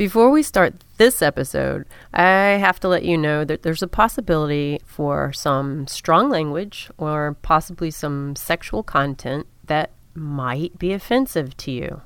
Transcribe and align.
Before 0.00 0.30
we 0.30 0.42
start 0.42 0.82
this 0.96 1.20
episode, 1.20 1.84
I 2.14 2.56
have 2.56 2.80
to 2.80 2.88
let 2.88 3.04
you 3.04 3.18
know 3.18 3.44
that 3.44 3.62
there's 3.62 3.82
a 3.82 3.86
possibility 3.86 4.80
for 4.86 5.30
some 5.34 5.86
strong 5.88 6.30
language 6.30 6.90
or 6.96 7.36
possibly 7.42 7.90
some 7.90 8.34
sexual 8.34 8.82
content 8.82 9.46
that 9.66 9.90
might 10.14 10.78
be 10.78 10.94
offensive 10.94 11.54
to 11.58 11.70
you, 11.70 12.00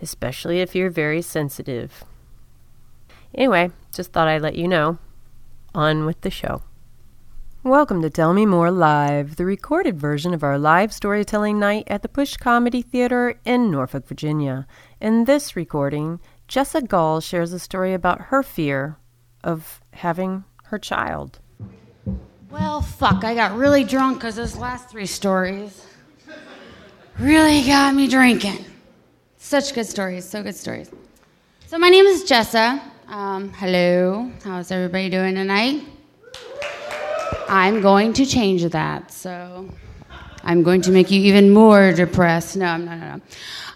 especially 0.00 0.60
if 0.60 0.76
you're 0.76 0.90
very 0.90 1.20
sensitive. 1.20 2.04
Anyway, 3.34 3.72
just 3.92 4.12
thought 4.12 4.28
I'd 4.28 4.40
let 4.40 4.54
you 4.54 4.68
know. 4.68 4.98
On 5.74 6.06
with 6.06 6.20
the 6.20 6.30
show. 6.30 6.62
Welcome 7.64 8.00
to 8.02 8.10
Tell 8.10 8.32
Me 8.32 8.46
More 8.46 8.70
Live, 8.70 9.36
the 9.36 9.44
recorded 9.44 9.98
version 9.98 10.34
of 10.34 10.44
our 10.44 10.58
live 10.58 10.92
storytelling 10.92 11.58
night 11.58 11.84
at 11.88 12.02
the 12.02 12.08
Push 12.08 12.36
Comedy 12.36 12.82
Theater 12.82 13.40
in 13.44 13.72
Norfolk, 13.72 14.06
Virginia. 14.06 14.68
In 15.00 15.24
this 15.24 15.56
recording, 15.56 16.20
Jessa 16.48 16.86
Gall 16.86 17.20
shares 17.20 17.52
a 17.52 17.58
story 17.58 17.94
about 17.94 18.22
her 18.22 18.42
fear 18.42 18.96
of 19.42 19.80
having 19.92 20.44
her 20.64 20.78
child. 20.78 21.40
Well, 22.50 22.82
fuck, 22.82 23.24
I 23.24 23.34
got 23.34 23.56
really 23.56 23.84
drunk 23.84 24.18
because 24.18 24.36
those 24.36 24.56
last 24.56 24.88
three 24.88 25.06
stories 25.06 25.86
really 27.18 27.64
got 27.66 27.94
me 27.94 28.08
drinking. 28.08 28.64
Such 29.36 29.74
good 29.74 29.86
stories, 29.86 30.24
so 30.24 30.42
good 30.42 30.54
stories. 30.54 30.90
So, 31.66 31.78
my 31.78 31.88
name 31.88 32.06
is 32.06 32.24
Jessa. 32.24 32.80
Um, 33.08 33.52
hello, 33.54 34.30
how's 34.44 34.70
everybody 34.70 35.10
doing 35.10 35.34
tonight? 35.34 35.84
I'm 37.48 37.80
going 37.82 38.12
to 38.14 38.24
change 38.24 38.64
that. 38.64 39.10
So 39.10 39.68
I'm 40.44 40.62
going 40.62 40.82
to 40.82 40.90
make 40.90 41.10
you 41.10 41.22
even 41.22 41.50
more 41.50 41.92
depressed. 41.92 42.56
No, 42.56 42.76
no, 42.76 42.94
no, 42.94 43.16
no. 43.16 43.20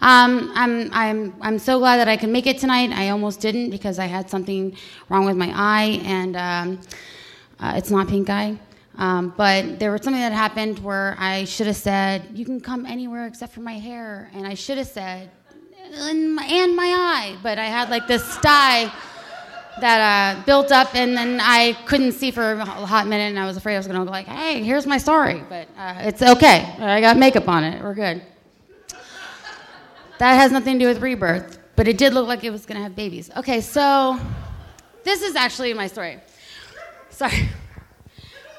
Um, 0.01 0.53
I'm, 0.55 0.91
I'm, 0.93 1.35
I'm 1.41 1.59
so 1.59 1.79
glad 1.79 1.97
that 1.97 2.09
I 2.09 2.17
can 2.17 2.31
make 2.31 2.47
it 2.47 2.59
tonight. 2.59 2.91
I 2.91 3.09
almost 3.09 3.41
didn't 3.41 3.71
because 3.71 3.99
I 3.99 4.05
had 4.05 4.29
something 4.29 4.77
wrong 5.09 5.25
with 5.25 5.37
my 5.37 5.51
eye, 5.55 6.01
and 6.05 6.37
um, 6.37 6.81
uh, 7.59 7.73
it's 7.77 7.91
not 7.91 8.07
pink 8.07 8.29
eye. 8.29 8.59
Um, 8.99 9.33
but 9.37 9.79
there 9.79 9.91
was 9.91 10.03
something 10.03 10.21
that 10.21 10.33
happened 10.33 10.81
where 10.81 11.17
I 11.19 11.45
should 11.45 11.69
have 11.69 11.77
said, 11.77 12.29
"You 12.35 12.45
can 12.45 12.61
come 12.61 12.85
anywhere 12.85 13.27
except 13.27 13.53
for 13.55 13.61
my 13.61 13.79
hair," 13.79 14.31
and 14.35 14.47
I 14.47 14.55
should 14.55 14.77
have 14.77 14.89
said, 14.89 15.31
"and 15.95 16.35
my, 16.35 16.45
and 16.45 16.77
my 16.77 16.87
eye," 16.87 17.37
but 17.43 17.59
I 17.59 17.67
had 17.67 17.91
like 17.91 18.07
this 18.07 18.25
sty 18.25 18.93
that 19.81 20.37
uh, 20.39 20.43
built 20.45 20.73
up, 20.73 20.95
and 20.95 21.17
then 21.17 21.41
I 21.41 21.75
couldn't 21.87 22.13
see 22.13 22.31
for 22.31 22.53
a 22.53 22.65
hot 22.65 23.07
minute, 23.07 23.31
and 23.31 23.39
I 23.39 23.47
was 23.47 23.57
afraid 23.57 23.75
I 23.75 23.79
was 23.79 23.87
going 23.87 23.99
to 23.99 24.05
go 24.05 24.11
like, 24.11 24.27
"Hey, 24.27 24.63
here's 24.63 24.87
my 24.87 24.99
story," 24.99 25.43
but 25.49 25.69
uh, 25.77 25.95
it's 26.01 26.23
okay. 26.23 26.75
I 26.79 27.01
got 27.01 27.17
makeup 27.17 27.49
on 27.49 27.65
it. 27.65 27.83
We're 27.83 27.95
good. 27.95 28.23
That 30.19 30.35
has 30.35 30.51
nothing 30.51 30.79
to 30.79 30.85
do 30.85 30.89
with 30.89 31.01
rebirth, 31.01 31.59
but 31.77 31.87
it 31.87 31.97
did 31.97 32.13
look 32.13 32.27
like 32.27 32.43
it 32.43 32.51
was 32.51 32.67
going 32.67 32.77
to 32.77 32.83
have 32.83 32.97
babies. 32.97 33.31
Okay, 33.37 33.61
so 33.61 34.19
this 35.05 35.23
is 35.23 35.37
actually 35.37 35.73
my 35.75 35.87
story. 35.87 36.19
Sorry. 37.11 37.49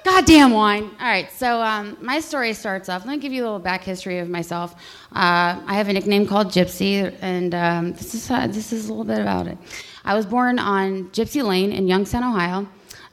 Goddamn 0.03 0.51
wine. 0.51 0.83
All 0.99 1.05
right, 1.05 1.29
so 1.31 1.61
um, 1.61 1.97
my 2.01 2.21
story 2.21 2.53
starts 2.53 2.87
off. 2.87 3.05
Let 3.05 3.15
me 3.15 3.19
give 3.19 3.33
you 3.33 3.43
a 3.43 3.45
little 3.45 3.59
back 3.59 3.83
history 3.83 4.19
of 4.19 4.29
myself. 4.29 4.73
Uh, 5.11 5.61
I 5.65 5.73
have 5.75 5.89
a 5.89 5.93
nickname 5.93 6.25
called 6.25 6.47
Gypsy, 6.47 7.13
and 7.21 7.53
um, 7.53 7.93
this 7.93 8.15
is 8.15 8.31
uh, 8.31 8.47
this 8.47 8.71
is 8.71 8.87
a 8.87 8.93
little 8.93 9.03
bit 9.03 9.19
about 9.19 9.47
it. 9.47 9.57
I 10.03 10.15
was 10.15 10.25
born 10.25 10.59
on 10.59 11.09
Gypsy 11.09 11.43
Lane 11.43 11.71
in 11.71 11.87
Youngstown, 11.87 12.23
Ohio. 12.23 12.67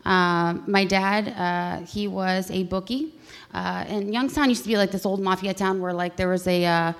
Uh, 0.05 0.55
my 0.67 0.85
dad, 0.85 1.29
uh, 1.37 1.85
he 1.85 2.07
was 2.07 2.51
a 2.51 2.63
bookie, 2.65 3.15
uh, 3.53 3.85
and 3.89 4.13
Youngstown 4.13 4.49
used 4.49 4.63
to 4.63 4.69
be 4.69 4.77
like 4.77 4.93
this 4.93 5.05
old 5.05 5.21
mafia 5.21 5.53
town 5.53 5.81
where 5.81 5.93
like 5.93 6.17
there 6.17 6.29
was 6.29 6.47
a 6.47 6.65
uh, 6.65 6.93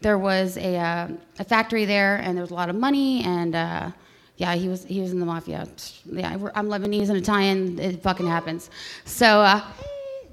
there 0.00 0.18
was 0.18 0.56
a 0.56 0.76
uh, 0.76 1.08
a 1.38 1.44
factory 1.44 1.84
there, 1.84 2.16
and 2.16 2.36
there 2.36 2.42
was 2.42 2.52
a 2.52 2.54
lot 2.54 2.68
of 2.68 2.76
money, 2.76 3.24
and 3.24 3.56
uh, 3.56 3.90
yeah, 4.36 4.54
he 4.54 4.68
was 4.68 4.84
he 4.84 5.00
was 5.00 5.10
in 5.10 5.18
the 5.18 5.26
mafia. 5.26 5.66
Yeah, 6.06 6.30
I'm 6.54 6.68
Lebanese 6.68 7.08
and 7.08 7.18
Italian. 7.18 7.78
It 7.80 8.02
fucking 8.02 8.26
happens. 8.26 8.70
So 9.04 9.60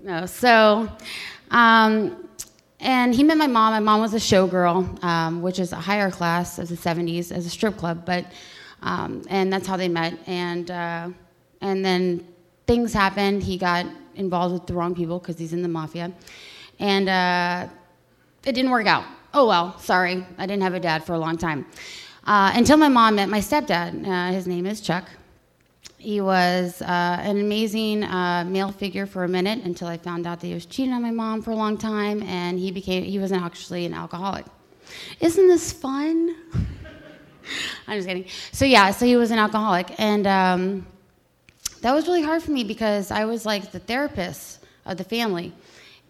no, 0.03 0.25
so. 0.25 0.89
Um, 1.49 2.27
and 2.79 3.13
he 3.13 3.23
met 3.23 3.37
my 3.37 3.45
mom. 3.45 3.73
My 3.73 3.79
mom 3.79 4.01
was 4.01 4.15
a 4.15 4.17
showgirl, 4.17 5.03
um, 5.03 5.41
which 5.43 5.59
is 5.59 5.71
a 5.71 5.75
higher 5.75 6.09
class 6.09 6.57
of 6.57 6.67
the 6.67 6.75
70s 6.75 7.31
as 7.31 7.45
a 7.45 7.49
strip 7.49 7.77
club. 7.77 8.05
But 8.05 8.25
um, 8.81 9.23
and 9.29 9.51
that's 9.51 9.67
how 9.67 9.77
they 9.77 9.87
met. 9.87 10.17
And 10.27 10.69
uh, 10.71 11.09
and 11.61 11.85
then 11.85 12.27
things 12.67 12.93
happened. 12.93 13.43
He 13.43 13.57
got 13.57 13.85
involved 14.15 14.53
with 14.53 14.65
the 14.67 14.73
wrong 14.73 14.95
people 14.95 15.19
because 15.19 15.37
he's 15.37 15.53
in 15.53 15.61
the 15.61 15.67
mafia, 15.67 16.11
and 16.79 17.09
uh, 17.09 17.67
it 18.45 18.53
didn't 18.53 18.71
work 18.71 18.87
out. 18.87 19.05
Oh 19.33 19.47
well, 19.47 19.77
sorry, 19.79 20.25
I 20.37 20.45
didn't 20.45 20.63
have 20.63 20.73
a 20.73 20.79
dad 20.79 21.03
for 21.03 21.13
a 21.13 21.19
long 21.19 21.37
time. 21.37 21.65
Uh, 22.25 22.51
until 22.53 22.77
my 22.77 22.89
mom 22.89 23.15
met 23.15 23.29
my 23.29 23.39
stepdad. 23.39 24.07
Uh, 24.07 24.31
his 24.31 24.45
name 24.45 24.65
is 24.65 24.79
Chuck. 24.81 25.05
He 25.97 26.19
was 26.19 26.81
uh, 26.81 27.17
an 27.21 27.39
amazing 27.39 28.03
uh, 28.03 28.43
male 28.47 28.71
figure 28.71 29.05
for 29.05 29.23
a 29.23 29.27
minute 29.27 29.63
until 29.63 29.87
I 29.87 29.97
found 29.97 30.25
out 30.25 30.39
that 30.39 30.47
he 30.47 30.53
was 30.53 30.65
cheating 30.65 30.93
on 30.93 31.01
my 31.01 31.11
mom 31.11 31.41
for 31.41 31.51
a 31.51 31.55
long 31.55 31.77
time, 31.77 32.23
and 32.23 32.57
he 32.57 32.71
became 32.71 33.03
he 33.03 33.19
was 33.19 33.31
actually 33.31 33.85
an 33.85 33.93
alcoholic. 33.93 34.45
Isn't 35.19 35.47
this 35.47 35.71
fun? 35.71 36.35
I'm 37.87 37.97
just 37.97 38.07
kidding. 38.07 38.25
So 38.51 38.65
yeah, 38.65 38.91
so 38.91 39.05
he 39.05 39.15
was 39.15 39.31
an 39.31 39.39
alcoholic, 39.39 39.99
and 39.99 40.27
um, 40.27 40.87
that 41.81 41.93
was 41.93 42.07
really 42.07 42.23
hard 42.23 42.43
for 42.43 42.51
me 42.51 42.63
because 42.63 43.11
I 43.11 43.25
was 43.25 43.45
like 43.45 43.71
the 43.71 43.79
therapist 43.79 44.59
of 44.85 44.97
the 44.97 45.03
family, 45.03 45.53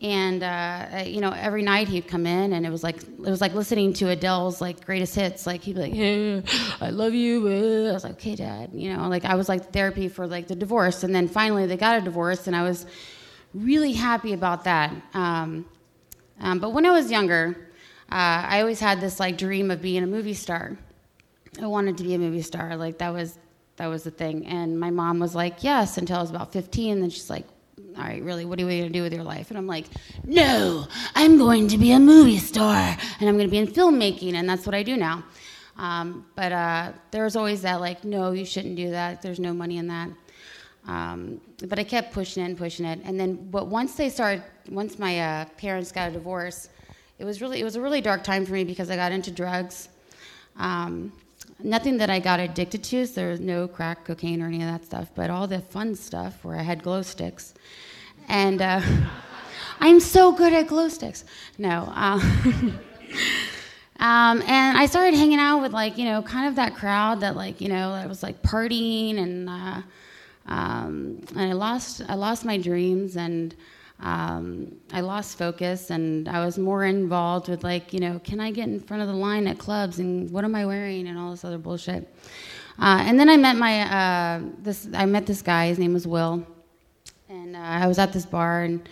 and 0.02 0.44
uh, 0.44 1.04
you 1.06 1.22
know 1.22 1.32
every 1.32 1.64
night 1.64 1.88
he'd 1.88 2.08
come 2.08 2.26
in, 2.26 2.54
and 2.54 2.66
it 2.66 2.70
was 2.70 2.84
like 2.84 2.98
it 3.04 3.20
was 3.20 3.42
like 3.42 3.54
listening 3.54 3.94
to 3.94 4.10
Adele's 4.10 4.62
like 4.62 4.86
greatest 4.86 5.16
hits. 5.16 5.46
Like 5.46 5.62
he'd 5.62 5.76
be 5.76 5.82
like, 5.82 5.94
"Hey, 5.94 6.44
I 6.82 6.90
love 6.90 7.14
you." 7.14 7.48
I 7.90 7.94
was 7.94 8.04
like, 8.04 8.14
"Okay, 8.14 8.36
Dad," 8.36 8.72
you 8.74 8.96
know, 8.96 9.08
like 9.08 9.26
I 9.26 9.36
was 9.36 9.48
like 9.48 9.72
therapy 9.72 10.08
for 10.08 10.28
like 10.28 10.48
the 10.48 10.56
divorce, 10.56 11.04
and 11.04 11.14
then 11.14 11.28
finally 11.28 11.66
they 11.66 11.78
got 11.78 11.98
a 11.98 12.02
divorce, 12.02 12.48
and 12.48 12.56
I 12.56 12.64
was 12.64 12.86
really 13.54 13.94
happy 13.94 14.34
about 14.34 14.64
that. 14.64 14.94
Um, 15.14 15.66
um, 16.40 16.60
but 16.60 16.72
when 16.72 16.86
I 16.86 16.92
was 16.92 17.12
younger, 17.12 17.56
uh, 18.12 18.44
I 18.48 18.62
always 18.62 18.80
had 18.80 19.00
this 19.00 19.20
like 19.20 19.38
dream 19.38 19.72
of 19.72 19.82
being 19.82 20.04
a 20.04 20.08
movie 20.08 20.34
star. 20.34 20.78
I 21.62 21.68
wanted 21.68 21.98
to 21.98 22.04
be 22.04 22.16
a 22.16 22.20
movie 22.20 22.42
star. 22.42 22.76
Like 22.76 22.98
that 22.98 23.14
was 23.14 23.38
that 23.78 23.88
was 23.88 24.04
the 24.04 24.12
thing. 24.12 24.46
And 24.46 24.80
my 24.80 24.90
mom 24.90 25.20
was 25.20 25.34
like, 25.34 25.64
yes, 25.64 25.98
until 25.98 26.18
I 26.18 26.22
was 26.22 26.30
about 26.30 26.54
15. 26.54 26.94
And 26.94 27.02
then 27.02 27.10
she's 27.10 27.30
like, 27.30 27.46
all 27.98 28.04
right, 28.04 28.22
really, 28.22 28.46
what 28.46 28.60
are 28.62 28.66
we 28.66 28.80
going 28.80 28.92
to 28.92 28.94
do 28.94 29.02
with 29.04 29.14
your 29.14 29.24
life? 29.24 29.50
And 29.50 29.58
I'm 29.58 29.68
like, 29.68 29.86
no, 30.24 30.88
I'm 31.16 31.38
going 31.38 31.68
to 31.70 31.78
be 31.78 31.92
a 31.92 32.00
movie 32.00 32.38
star 32.38 32.76
and 33.20 33.30
I'm 33.30 33.36
going 33.36 33.48
to 33.48 33.52
be 33.52 33.58
in 33.58 33.68
filmmaking. 33.68 34.36
And 34.36 34.48
that's 34.48 34.66
what 34.66 34.76
I 34.76 34.84
do 34.84 34.98
now. 34.98 35.24
Um, 35.78 36.26
but 36.36 36.52
uh, 36.52 36.92
there 37.10 37.24
was 37.24 37.36
always 37.36 37.64
that, 37.64 37.82
like, 37.82 38.04
no, 38.04 38.32
you 38.32 38.46
shouldn't 38.46 38.76
do 38.76 38.92
that. 38.92 39.22
There's 39.22 39.40
no 39.40 39.54
money 39.54 39.78
in 39.78 39.88
that. 39.88 40.10
Um, 40.88 41.42
but 41.68 41.80
I 41.80 41.84
kept 41.84 42.14
pushing 42.14 42.44
it 42.44 42.48
and 42.48 42.58
pushing 42.58 42.86
it. 42.86 43.00
And 43.04 43.20
then, 43.20 43.50
but 43.50 43.68
once 43.68 43.96
they 43.96 44.10
started, 44.10 44.44
once 44.70 45.00
my 45.00 45.20
uh, 45.20 45.46
parents 45.58 45.92
got 45.92 46.10
a 46.10 46.12
divorce, 46.12 46.70
it 47.20 47.26
was 47.26 47.42
really, 47.42 47.60
it 47.60 47.64
was 47.64 47.76
a 47.76 47.82
really 47.82 48.02
dark 48.02 48.24
time 48.24 48.46
for 48.46 48.54
me 48.54 48.64
because 48.64 48.90
I 48.90 48.96
got 48.96 49.12
into 49.12 49.32
drugs. 49.32 49.90
Um, 50.58 51.14
nothing 51.64 51.98
that 51.98 52.10
I 52.10 52.20
got 52.20 52.40
addicted 52.40 52.84
to. 52.86 53.06
So 53.06 53.14
there 53.14 53.30
was 53.30 53.40
no 53.40 53.68
crack, 53.68 54.06
cocaine, 54.06 54.42
or 54.42 54.48
any 54.48 54.62
of 54.62 54.70
that 54.70 54.86
stuff. 54.86 55.10
But 55.16 55.30
all 55.30 55.48
the 55.48 55.60
fun 55.60 55.96
stuff 55.96 56.44
where 56.44 56.56
I 56.56 56.62
had 56.62 56.84
glow 56.84 57.02
sticks, 57.02 57.54
and 58.28 58.62
uh, 58.62 58.82
I'm 59.80 60.00
so 60.00 60.32
good 60.32 60.54
at 60.54 60.68
glow 60.68 60.90
sticks. 60.90 61.26
No. 61.58 61.92
Uh, 61.96 62.20
um, 64.00 64.42
and 64.42 64.78
I 64.78 64.86
started 64.86 65.16
hanging 65.16 65.40
out 65.40 65.62
with 65.62 65.74
like 65.74 65.98
you 65.98 66.06
know 66.06 66.22
kind 66.22 66.48
of 66.48 66.56
that 66.56 66.76
crowd 66.76 67.22
that 67.22 67.36
like 67.36 67.62
you 67.62 67.70
know 67.70 67.94
that 67.94 68.08
was 68.08 68.24
like 68.24 68.42
partying 68.42 69.18
and 69.18 69.50
uh, 69.50 69.82
um, 70.48 71.22
and 71.36 71.42
I 71.42 71.54
lost 71.54 72.02
I 72.08 72.16
lost 72.16 72.46
my 72.46 72.58
dreams 72.58 73.16
and 73.16 73.56
um, 74.02 74.76
I 74.92 75.02
lost 75.02 75.38
focus 75.38 75.92
and 75.92 76.28
I 76.28 76.44
was 76.44 76.58
more 76.58 76.86
involved 76.86 77.50
with 77.50 77.64
like, 77.64 77.94
you 77.94 78.00
know, 78.00 78.20
can 78.24 78.40
I 78.40 78.52
get 78.52 78.68
in 78.68 78.80
front 78.80 79.04
of 79.04 79.08
the 79.08 79.14
line 79.14 79.48
at 79.48 79.60
clubs 79.60 80.00
and 80.00 80.30
what 80.32 80.44
am 80.44 80.56
I 80.56 80.66
wearing 80.66 81.08
and 81.08 81.18
all 81.18 81.32
this 81.32 81.46
other 81.46 81.60
bullshit. 81.60 82.14
Uh, 82.80 83.04
and 83.06 83.20
then 83.20 83.30
I 83.30 83.38
met 83.38 83.58
my 83.58 83.82
uh, 83.82 84.42
this 84.60 84.88
I 84.94 85.06
met 85.06 85.28
this 85.28 85.42
guy. 85.42 85.68
His 85.68 85.78
name 85.78 85.94
was 85.94 86.08
Will, 86.08 86.46
and 87.30 87.56
uh, 87.56 87.60
I 87.60 87.86
was 87.88 88.00
at 88.00 88.12
this 88.12 88.26
bar 88.26 88.64
and 88.64 88.88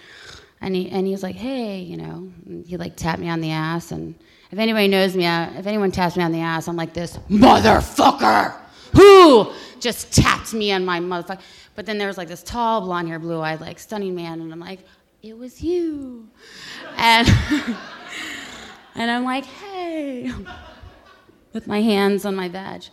and 0.61 0.75
he 0.75 0.89
and 0.89 1.07
he 1.07 1.11
was 1.11 1.23
like, 1.23 1.35
hey, 1.35 1.79
you 1.79 1.97
know, 1.97 2.31
he 2.67 2.77
like 2.77 2.95
tapped 2.95 3.19
me 3.19 3.29
on 3.29 3.41
the 3.41 3.49
ass. 3.49 3.91
And 3.91 4.13
if 4.51 4.59
anybody 4.59 4.87
knows 4.87 5.15
me, 5.15 5.25
uh, 5.25 5.49
if 5.57 5.65
anyone 5.65 5.91
taps 5.91 6.17
me 6.17 6.23
on 6.23 6.31
the 6.31 6.41
ass, 6.41 6.67
I'm 6.67 6.75
like 6.75 6.93
this 6.93 7.17
motherfucker 7.29 8.53
who 8.93 9.51
just 9.79 10.13
tapped 10.13 10.53
me 10.53 10.71
on 10.71 10.85
my 10.85 10.99
motherfucker. 10.99 11.41
But 11.75 11.85
then 11.85 11.97
there 11.97 12.07
was 12.07 12.17
like 12.17 12.27
this 12.27 12.43
tall, 12.43 12.81
blonde 12.81 13.07
hair, 13.07 13.19
blue 13.19 13.39
eyed, 13.41 13.61
like 13.61 13.79
stunning 13.79 14.13
man, 14.13 14.41
and 14.41 14.51
I'm 14.51 14.59
like, 14.59 14.81
it 15.21 15.37
was 15.37 15.61
you. 15.61 16.27
And, 16.97 17.27
and 18.95 19.11
I'm 19.11 19.23
like, 19.23 19.45
hey, 19.45 20.31
with 21.53 21.67
my 21.67 21.81
hands 21.81 22.25
on 22.25 22.35
my 22.35 22.49
badge. 22.49 22.91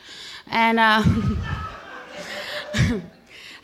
And, 0.48 0.78
uh, 0.78 1.02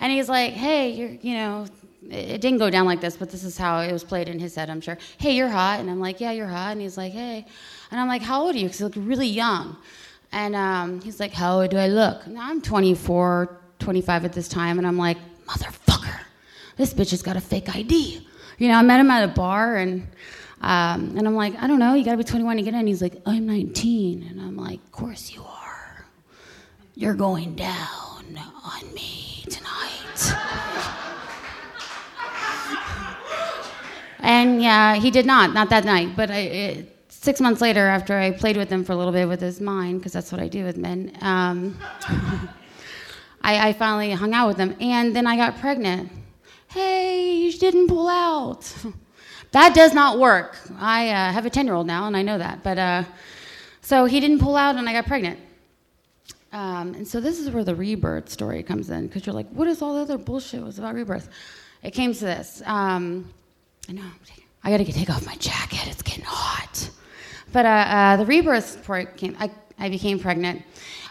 and 0.00 0.12
he's 0.12 0.29
like, 0.29 0.53
hey, 0.53 0.91
you're, 0.91 1.11
you 1.11 1.35
know, 1.35 1.67
it 2.11 2.41
didn't 2.41 2.59
go 2.59 2.69
down 2.70 2.87
like 2.87 3.00
this, 3.00 3.17
but 3.17 3.31
this 3.31 3.44
is 3.44 3.56
how 3.56 3.79
it 3.81 3.93
was 3.93 4.05
played 4.05 4.29
in 4.29 4.38
his 4.38 4.55
head, 4.55 4.69
I'm 4.69 4.81
sure. 4.81 4.99
Hey, 5.19 5.37
you're 5.37 5.49
hot. 5.49 5.81
And 5.81 5.88
I'm 5.91 6.00
like, 6.00 6.20
yeah, 6.20 6.32
you're 6.32 6.49
hot. 6.49 6.73
And 6.73 6.81
he's 6.81 6.97
like, 6.97 7.12
hey. 7.12 7.47
And 7.91 8.00
I'm 8.00 8.09
like, 8.09 8.23
how 8.23 8.43
old 8.43 8.55
are 8.55 8.59
you? 8.59 8.64
Because 8.64 8.81
you 8.81 8.87
look 8.87 8.94
really 8.97 9.29
young. 9.29 9.76
And 10.32 10.56
um, 10.56 11.00
he's 11.03 11.20
like, 11.20 11.32
How 11.32 11.61
old 11.61 11.70
do 11.70 11.76
I 11.76 11.88
look? 11.88 12.26
Now 12.26 12.49
I'm 12.49 12.62
24, 12.62 13.59
25 13.79 14.25
at 14.25 14.32
this 14.32 14.49
time, 14.49 14.79
and 14.79 14.87
I'm 14.87 14.97
like, 14.97 15.19
Motherfucker, 15.47 16.01
this 16.76 16.94
bitch 16.94 17.10
has 17.10 17.22
got 17.22 17.36
a 17.36 17.40
fake 17.40 17.74
ID. 17.74 18.26
You 18.58 18.69
know, 18.69 18.74
I 18.74 18.82
met 18.82 19.00
him 19.00 19.10
at 19.10 19.24
a 19.24 19.28
bar, 19.28 19.76
and 19.76 20.06
um, 20.62 21.16
and 21.19 21.26
I'm 21.26 21.34
like, 21.34 21.60
I 21.60 21.66
don't 21.66 21.80
know, 21.80 21.94
you 21.94 22.04
gotta 22.04 22.16
be 22.16 22.24
21 22.24 22.56
to 22.56 22.62
get 22.62 22.74
in. 22.74 22.86
He's 22.86 23.02
like, 23.02 23.20
I'm 23.26 23.46
19. 23.46 24.28
And 24.30 24.40
I'm 24.40 24.56
like, 24.56 24.78
Of 24.78 24.92
course 24.92 25.32
you 25.32 25.42
are. 25.42 26.06
You're 26.94 27.14
going 27.14 27.56
down 27.56 28.38
on 28.64 28.94
me 28.94 29.44
tonight. 29.50 30.34
and 34.20 34.62
yeah, 34.62 34.94
he 34.94 35.10
did 35.10 35.26
not, 35.26 35.52
not 35.52 35.68
that 35.70 35.84
night. 35.84 36.14
But 36.14 36.30
I, 36.30 36.38
it, 36.38 36.96
six 37.08 37.40
months 37.40 37.60
later, 37.60 37.88
after 37.88 38.16
I 38.16 38.30
played 38.30 38.56
with 38.56 38.70
him 38.70 38.84
for 38.84 38.92
a 38.92 38.96
little 38.96 39.12
bit 39.12 39.26
with 39.26 39.40
his 39.40 39.60
mind, 39.60 39.98
because 39.98 40.12
that's 40.12 40.30
what 40.30 40.40
I 40.40 40.46
do 40.46 40.64
with 40.64 40.76
men, 40.76 41.16
um, 41.22 41.76
I, 43.42 43.68
I 43.68 43.72
finally 43.72 44.12
hung 44.12 44.32
out 44.32 44.46
with 44.46 44.58
him. 44.58 44.76
And 44.80 45.16
then 45.16 45.26
I 45.26 45.36
got 45.36 45.58
pregnant. 45.58 46.12
Hey, 46.72 47.34
you 47.36 47.52
didn't 47.52 47.88
pull 47.88 48.08
out. 48.08 48.72
That 49.50 49.74
does 49.74 49.92
not 49.92 50.19
work. 50.19 50.58
I 50.78 51.10
uh, 51.10 51.30
have 51.30 51.44
a 51.44 51.50
10 51.50 51.66
year 51.66 51.74
old 51.74 51.86
now, 51.86 52.06
and 52.06 52.16
I 52.16 52.22
know 52.22 52.38
that. 52.38 52.62
But 52.62 52.78
uh, 52.78 53.04
so 53.82 54.06
he 54.06 54.19
didn't 54.19 54.38
pull 54.38 54.56
out, 54.56 54.76
and 54.76 54.88
I 54.88 54.94
got 54.94 55.04
pregnant. 55.04 55.38
Um, 56.54 56.94
and 56.94 57.06
so 57.06 57.20
this 57.20 57.38
is 57.38 57.50
where 57.50 57.62
the 57.62 57.74
rebirth 57.74 58.30
story 58.30 58.62
comes 58.62 58.88
in, 58.88 59.06
because 59.06 59.26
you're 59.26 59.34
like, 59.34 59.50
what 59.50 59.69
is 59.69 59.82
all 59.82 59.96
the 59.96 60.00
other 60.00 60.16
bullshit 60.16 60.62
was 60.62 60.78
about 60.78 60.94
rebirth? 60.94 61.28
It 61.82 61.90
came 61.90 62.14
to 62.14 62.24
this. 62.24 62.62
Um, 62.64 63.28
I 63.90 63.92
know. 63.92 64.10
I 64.64 64.70
got 64.70 64.78
to 64.78 64.90
take 64.90 65.10
off 65.10 65.26
my 65.26 65.36
jacket. 65.36 65.86
It's 65.88 66.00
getting 66.00 66.25
hot. 66.25 66.88
But 67.52 67.66
uh, 67.66 67.68
uh, 67.68 68.16
the 68.16 68.25
rebirth 68.25 68.82
part 68.86 69.18
came. 69.18 69.36
I, 69.38 69.50
I 69.78 69.90
became 69.90 70.18
pregnant, 70.18 70.62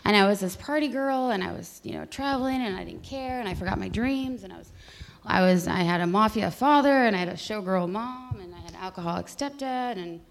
and 0.05 0.15
I 0.15 0.27
was 0.27 0.39
this 0.39 0.55
party 0.55 0.87
girl, 0.87 1.29
and 1.29 1.43
I 1.43 1.51
was, 1.51 1.79
you 1.83 1.93
know, 1.93 2.05
traveling, 2.05 2.61
and 2.61 2.75
I 2.75 2.83
didn't 2.83 3.03
care, 3.03 3.39
and 3.39 3.47
I 3.47 3.53
forgot 3.53 3.77
my 3.77 3.89
dreams, 3.89 4.43
and 4.43 4.51
I 4.51 4.57
was 4.57 4.71
I 5.25 5.41
was 5.41 5.67
I 5.67 5.79
had 5.79 6.01
a 6.01 6.07
mafia 6.07 6.49
father 6.51 7.05
and 7.05 7.15
I 7.15 7.19
had 7.19 7.29
a 7.29 7.33
showgirl 7.33 7.89
mom 7.89 8.39
and 8.41 8.53
I 8.55 8.59
had 8.59 8.71
an 8.71 8.77
alcoholic 8.77 9.27
stepdad 9.27 9.97
and 9.97 10.21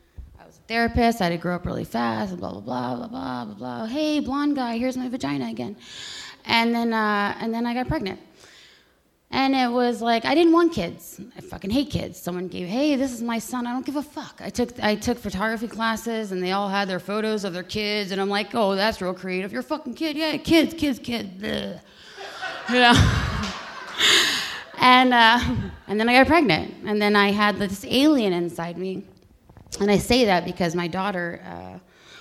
I 0.41 0.47
was 0.47 0.59
a 0.59 0.63
therapist. 0.63 1.21
I 1.21 1.25
had 1.25 1.31
to 1.31 1.37
grow 1.37 1.55
up 1.55 1.65
really 1.65 1.85
fast 1.85 2.33
and 2.33 2.41
blah 2.41 2.53
blah 2.53 2.61
blah 2.61 2.97
blah 2.97 3.09
blah 3.09 3.45
blah 3.45 3.55
blah. 3.55 3.87
Hey, 3.87 4.21
blonde 4.21 4.57
guy, 4.57 4.79
here's 4.79 4.97
my 4.97 5.09
vagina 5.09 5.49
again. 5.49 5.77
And 6.45 6.75
then 6.75 6.93
uh, 6.93 7.37
and 7.41 7.55
then 7.55 7.67
I 7.67 7.75
got 7.75 7.89
pregnant. 7.89 8.21
And 9.33 9.55
it 9.55 9.71
was 9.71 10.03
like 10.03 10.25
I 10.25 10.35
didn't 10.35 10.53
want 10.53 10.73
kids. 10.73 11.21
I 11.37 11.41
fucking 11.41 11.71
hate 11.71 11.91
kids. 11.91 12.21
Someone 12.21 12.49
gave, 12.49 12.67
"Hey, 12.67 12.97
this 12.97 13.13
is 13.13 13.23
my 13.23 13.39
son. 13.39 13.65
I 13.65 13.73
don't 13.73 13.87
give 13.87 13.95
a 13.95 14.03
fuck." 14.03 14.41
I 14.41 14.51
took 14.51 14.77
I 14.83 14.97
took 14.97 15.19
photography 15.19 15.69
classes, 15.69 16.33
and 16.33 16.43
they 16.43 16.51
all 16.51 16.69
had 16.69 16.89
their 16.89 16.99
photos 16.99 17.45
of 17.45 17.53
their 17.53 17.63
kids, 17.63 18.11
and 18.11 18.21
I'm 18.21 18.29
like, 18.29 18.57
"Oh, 18.57 18.75
that's 18.75 19.01
real 19.01 19.15
creative. 19.15 19.53
You're 19.53 19.61
a 19.61 19.63
fucking 19.63 19.95
kid, 19.95 20.17
yeah, 20.17 20.37
kids, 20.37 20.75
kids, 20.75 20.99
kids." 20.99 21.31
Bleh. 21.41 21.81
You 22.71 22.75
know. 22.75 23.27
And, 24.81 25.13
uh, 25.13 25.39
and 25.89 26.01
then 26.01 26.09
I 26.09 26.15
got 26.15 26.27
pregnant. 26.27 26.75
And 26.87 27.01
then 27.01 27.15
I 27.15 27.31
had 27.31 27.59
this 27.59 27.85
alien 27.85 28.33
inside 28.33 28.79
me. 28.79 29.05
And 29.79 29.91
I 29.91 29.99
say 29.99 30.25
that 30.25 30.45
because 30.45 30.75
my 30.75 30.89
daughter 30.89 31.41
uh, 31.47 31.79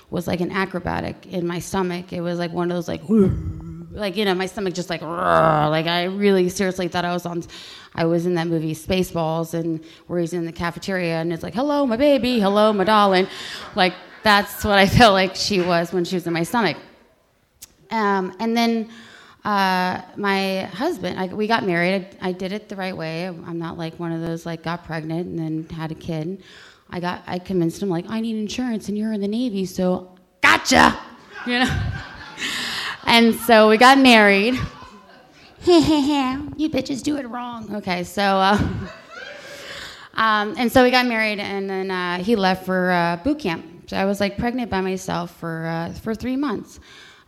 was 0.09 0.27
like 0.27 0.41
an 0.41 0.51
acrobatic 0.51 1.25
in 1.27 1.47
my 1.47 1.59
stomach. 1.59 2.11
It 2.11 2.21
was 2.21 2.37
like 2.37 2.51
one 2.51 2.69
of 2.69 2.75
those, 2.75 2.87
like, 2.89 3.01
like, 3.91 4.17
you 4.17 4.25
know, 4.25 4.35
my 4.35 4.45
stomach 4.45 4.73
just 4.73 4.89
like, 4.89 5.01
like 5.01 5.87
I 5.87 6.03
really 6.03 6.49
seriously 6.49 6.89
thought 6.89 7.05
I 7.05 7.13
was 7.13 7.25
on, 7.25 7.43
I 7.95 8.05
was 8.05 8.25
in 8.25 8.35
that 8.35 8.47
movie 8.47 8.75
Spaceballs 8.75 9.53
and 9.53 9.83
where 10.07 10.19
he's 10.19 10.33
in 10.33 10.45
the 10.45 10.51
cafeteria 10.51 11.21
and 11.21 11.31
it's 11.31 11.43
like, 11.43 11.55
hello, 11.55 11.85
my 11.85 11.97
baby, 11.97 12.41
hello, 12.41 12.73
my 12.73 12.83
darling. 12.83 13.27
Like, 13.73 13.93
that's 14.21 14.65
what 14.65 14.77
I 14.77 14.85
felt 14.85 15.13
like 15.13 15.33
she 15.33 15.61
was 15.61 15.93
when 15.93 16.03
she 16.03 16.17
was 16.17 16.27
in 16.27 16.33
my 16.33 16.43
stomach. 16.43 16.75
Um, 17.89 18.35
and 18.39 18.55
then 18.55 18.89
uh, 19.45 20.01
my 20.17 20.63
husband, 20.73 21.17
I, 21.17 21.27
we 21.27 21.47
got 21.47 21.65
married. 21.65 22.17
I, 22.21 22.29
I, 22.29 22.31
did 22.33 22.51
it 22.51 22.67
the 22.67 22.75
right 22.75 22.95
way. 22.95 23.27
I'm 23.27 23.57
not 23.57 23.77
like 23.77 23.97
one 23.97 24.11
of 24.11 24.19
those 24.21 24.45
like 24.45 24.63
got 24.63 24.83
pregnant 24.83 25.27
and 25.27 25.39
then 25.39 25.69
had 25.75 25.91
a 25.91 25.95
kid. 25.95 26.43
I 26.89 26.99
got, 26.99 27.23
I 27.25 27.39
convinced 27.39 27.81
him 27.81 27.89
like 27.89 28.05
I 28.09 28.19
need 28.19 28.35
insurance 28.35 28.89
and 28.89 28.97
you're 28.97 29.13
in 29.13 29.21
the 29.21 29.29
Navy, 29.29 29.65
so 29.65 30.13
gotcha, 30.41 30.99
you 31.45 31.59
know. 31.59 31.81
and 33.05 33.33
so 33.33 33.69
we 33.69 33.77
got 33.77 33.97
married. 33.97 34.55
you 35.65 36.69
bitches 36.69 37.01
do 37.01 37.17
it 37.17 37.27
wrong. 37.27 37.75
Okay, 37.77 38.03
so. 38.03 38.21
Uh, 38.21 38.57
um, 40.15 40.53
and 40.57 40.69
so 40.69 40.83
we 40.83 40.91
got 40.91 41.05
married, 41.05 41.39
and 41.39 41.69
then 41.69 41.91
uh, 41.91 42.21
he 42.21 42.35
left 42.35 42.65
for 42.65 42.91
uh, 42.91 43.15
boot 43.23 43.39
camp. 43.39 43.65
So 43.87 43.95
I 43.95 44.03
was 44.03 44.19
like 44.19 44.37
pregnant 44.37 44.69
by 44.69 44.81
myself 44.81 45.35
for 45.39 45.65
uh, 45.65 45.93
for 45.93 46.13
three 46.13 46.35
months 46.35 46.79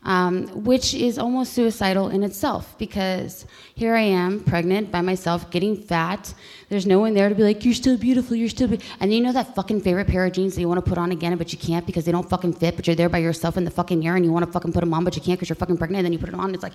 um, 0.03 0.47
which 0.63 0.93
is 0.93 1.19
almost 1.19 1.53
suicidal 1.53 2.09
in 2.09 2.23
itself 2.23 2.75
because 2.77 3.45
here 3.75 3.95
I 3.95 4.01
am, 4.01 4.39
pregnant 4.39 4.91
by 4.91 5.01
myself, 5.01 5.51
getting 5.51 5.75
fat. 5.75 6.33
There's 6.69 6.87
no 6.87 6.99
one 6.99 7.13
there 7.13 7.29
to 7.29 7.35
be 7.35 7.43
like, 7.43 7.63
you're 7.63 7.73
still 7.73 7.97
beautiful, 7.97 8.35
you're 8.35 8.49
still 8.49 8.67
beautiful. 8.67 8.95
And 8.99 9.13
you 9.13 9.21
know 9.21 9.31
that 9.31 9.53
fucking 9.53 9.81
favorite 9.81 10.07
pair 10.07 10.25
of 10.25 10.33
jeans 10.33 10.55
that 10.55 10.61
you 10.61 10.67
want 10.67 10.83
to 10.83 10.89
put 10.89 10.97
on 10.97 11.11
again, 11.11 11.37
but 11.37 11.53
you 11.53 11.59
can't 11.59 11.85
because 11.85 12.05
they 12.05 12.11
don't 12.11 12.27
fucking 12.27 12.53
fit, 12.53 12.75
but 12.75 12.87
you're 12.87 12.95
there 12.95 13.09
by 13.09 13.19
yourself 13.19 13.57
in 13.57 13.63
the 13.63 13.71
fucking 13.71 13.99
mirror 13.99 14.15
and 14.15 14.25
you 14.25 14.31
want 14.31 14.45
to 14.45 14.51
fucking 14.51 14.73
put 14.73 14.79
them 14.79 14.93
on, 14.93 15.03
but 15.03 15.15
you 15.15 15.21
can't 15.21 15.37
because 15.37 15.49
you're 15.49 15.55
fucking 15.55 15.77
pregnant. 15.77 15.99
And 15.99 16.05
then 16.05 16.13
you 16.13 16.19
put 16.19 16.29
it 16.29 16.35
on 16.35 16.45
and 16.45 16.55
it's 16.55 16.63
like, 16.63 16.73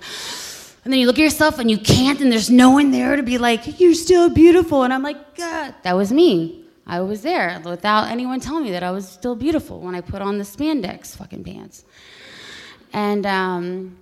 and 0.85 0.93
then 0.93 1.01
you 1.01 1.05
look 1.05 1.19
at 1.19 1.23
yourself 1.23 1.59
and 1.59 1.69
you 1.69 1.77
can't, 1.77 2.21
and 2.21 2.31
there's 2.31 2.49
no 2.49 2.71
one 2.71 2.91
there 2.91 3.17
to 3.17 3.23
be 3.23 3.37
like, 3.37 3.77
you're 3.79 3.93
still 3.93 4.29
beautiful. 4.29 4.83
And 4.83 4.93
I'm 4.93 5.03
like, 5.03 5.35
God, 5.35 5.75
that 5.83 5.97
was 5.97 6.13
me. 6.13 6.63
I 6.85 7.01
was 7.01 7.23
there 7.23 7.61
without 7.65 8.07
anyone 8.07 8.39
telling 8.39 8.63
me 8.63 8.71
that 8.71 8.83
I 8.83 8.91
was 8.91 9.05
still 9.05 9.35
beautiful 9.35 9.81
when 9.81 9.95
I 9.95 9.99
put 9.99 10.21
on 10.21 10.37
the 10.37 10.45
spandex 10.45 11.17
fucking 11.17 11.43
pants. 11.43 11.83
And 12.97 13.27
um, 13.27 13.95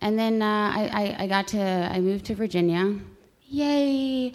and 0.00 0.18
then 0.18 0.42
uh, 0.42 0.72
I, 0.74 0.90
I, 0.92 1.22
I 1.22 1.26
got 1.28 1.46
to 1.48 1.60
I 1.60 2.00
moved 2.00 2.24
to 2.26 2.34
Virginia, 2.34 2.98
yay, 3.46 4.32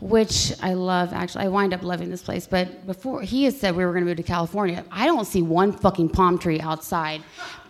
which 0.00 0.54
I 0.62 0.72
love. 0.72 1.12
Actually, 1.12 1.44
I 1.44 1.48
wind 1.48 1.74
up 1.74 1.82
loving 1.82 2.08
this 2.08 2.22
place. 2.22 2.46
But 2.46 2.86
before 2.86 3.20
he 3.20 3.44
had 3.44 3.52
said 3.52 3.76
we 3.76 3.84
were 3.84 3.92
going 3.92 4.04
to 4.04 4.08
move 4.08 4.16
to 4.16 4.22
California, 4.22 4.82
I 4.90 5.04
don't 5.04 5.26
see 5.26 5.42
one 5.42 5.70
fucking 5.70 6.08
palm 6.08 6.38
tree 6.38 6.60
outside. 6.60 7.22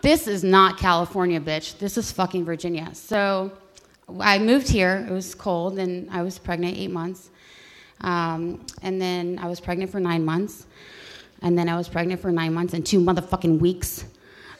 This 0.03 0.29
is 0.29 0.45
not 0.45 0.79
California, 0.79 1.41
bitch. 1.41 1.77
This 1.79 1.99
is 1.99 2.13
fucking 2.13 2.45
Virginia. 2.45 2.89
So 2.95 3.51
I 4.21 4.39
moved 4.39 4.69
here. 4.69 5.05
It 5.11 5.13
was 5.13 5.35
cold, 5.35 5.81
and 5.81 6.09
I 6.13 6.23
was 6.23 6.39
pregnant 6.39 6.77
eight 6.77 6.93
months. 6.93 7.31
Um, 8.03 8.65
and 8.83 9.03
then 9.03 9.41
I 9.43 9.49
was 9.49 9.59
pregnant 9.59 9.91
for 9.91 9.99
nine 9.99 10.25
months. 10.25 10.65
And 11.41 11.59
then 11.59 11.69
I 11.69 11.77
was 11.77 11.89
pregnant 11.89 12.21
for 12.21 12.31
nine 12.31 12.55
months 12.55 12.73
and 12.73 12.87
two 12.87 13.01
motherfucking 13.01 13.59
weeks. 13.59 14.05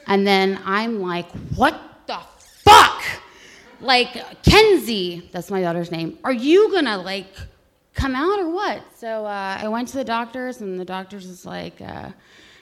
And 0.07 0.25
then 0.27 0.59
I'm 0.65 1.01
like, 1.01 1.29
what 1.55 1.79
the 2.07 2.19
fuck? 2.37 3.03
Like, 3.79 4.43
Kenzie, 4.43 5.29
that's 5.31 5.51
my 5.51 5.61
daughter's 5.61 5.91
name, 5.91 6.17
are 6.23 6.33
you 6.33 6.71
gonna 6.71 6.97
like 6.97 7.27
come 7.93 8.15
out 8.15 8.39
or 8.39 8.49
what? 8.49 8.81
So 8.97 9.25
uh, 9.25 9.57
I 9.61 9.67
went 9.67 9.87
to 9.89 9.97
the 9.97 10.03
doctors, 10.03 10.61
and 10.61 10.79
the 10.79 10.85
doctors 10.85 11.27
was 11.27 11.45
like, 11.45 11.79
uh, 11.81 12.09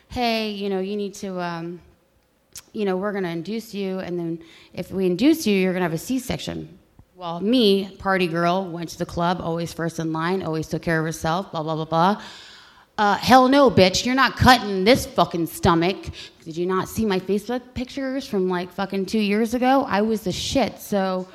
hey, 0.10 0.50
you 0.50 0.69
know, 0.69 0.79
you 0.79 0.95
need 0.98 1.13
to, 1.15 1.39
um, 1.39 1.79
you 2.74 2.86
know, 2.86 2.98
we're 2.98 3.13
gonna 3.13 3.29
induce 3.29 3.74
you, 3.74 4.00
and 4.00 4.19
then 4.19 4.43
if 4.74 4.91
we 4.91 5.05
induce 5.05 5.45
you, 5.48 5.55
you're 5.55 5.74
gonna 5.74 5.86
have 5.86 5.93
a 5.93 5.98
C 5.98 6.19
section. 6.19 6.77
Well, 7.15 7.39
me, 7.39 7.95
party 8.00 8.27
girl, 8.27 8.67
went 8.67 8.89
to 8.89 8.98
the 8.98 9.05
club, 9.05 9.41
always 9.41 9.71
first 9.71 10.00
in 10.00 10.12
line, 10.12 10.41
always 10.41 10.67
took 10.67 10.81
care 10.81 11.00
of 11.00 11.05
herself, 11.05 11.51
blah, 11.51 11.62
blah, 11.62 11.75
blah, 11.75 11.86
blah. 11.86 12.21
Uh, 13.01 13.17
hell 13.17 13.48
no, 13.48 13.72
bitch. 13.72 14.05
You're 14.05 14.13
not 14.13 14.38
cutting 14.38 14.84
this 14.84 15.08
fucking 15.08 15.48
stomach. 15.48 15.98
Did 16.46 16.55
you 16.55 16.67
not 16.67 16.88
see 16.88 17.03
my 17.03 17.20
Facebook 17.20 17.74
pictures 17.74 18.27
from 18.27 18.48
like 18.48 18.72
fucking 18.72 19.08
two 19.08 19.17
years 19.17 19.55
ago? 19.55 19.86
I 19.88 20.03
was 20.03 20.22
the 20.22 20.31
shit. 20.31 20.77
So 20.77 21.27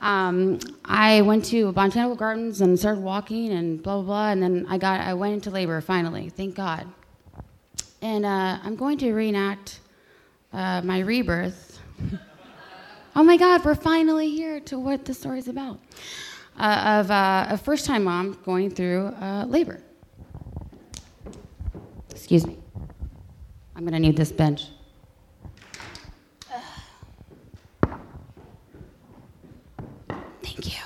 um, 0.00 0.60
I 0.84 1.22
went 1.22 1.44
to 1.46 1.72
Botanical 1.72 2.14
Gardens 2.14 2.60
and 2.60 2.78
started 2.78 3.02
walking 3.02 3.50
and 3.50 3.82
blah, 3.82 3.96
blah, 3.96 4.04
blah. 4.04 4.30
And 4.30 4.40
then 4.40 4.64
I 4.68 4.78
got, 4.78 5.00
I 5.00 5.12
went 5.14 5.34
into 5.34 5.50
labor 5.50 5.80
finally, 5.80 6.28
thank 6.28 6.54
God. 6.54 6.86
And 8.00 8.24
uh, 8.24 8.60
I'm 8.62 8.76
going 8.76 8.98
to 8.98 9.12
reenact 9.12 9.80
uh, 10.52 10.82
my 10.82 11.00
rebirth. 11.00 11.80
oh 13.16 13.24
my 13.24 13.36
God, 13.36 13.64
we're 13.64 13.74
finally 13.74 14.30
here 14.30 14.60
to 14.60 14.78
what 14.78 15.04
the 15.04 15.14
story's 15.14 15.48
about. 15.48 15.80
Uh, 16.56 17.00
of 17.00 17.10
uh, 17.10 17.46
a 17.48 17.58
first 17.58 17.86
time 17.86 18.04
mom 18.04 18.38
going 18.44 18.70
through 18.70 19.06
uh, 19.20 19.44
labor. 19.48 19.80
Excuse 22.26 22.44
me. 22.44 22.58
I'm 23.76 23.82
going 23.82 23.92
to 23.92 24.00
need 24.00 24.16
this 24.16 24.32
bench. 24.32 24.64
Thank 30.42 30.66
you. 30.66 30.82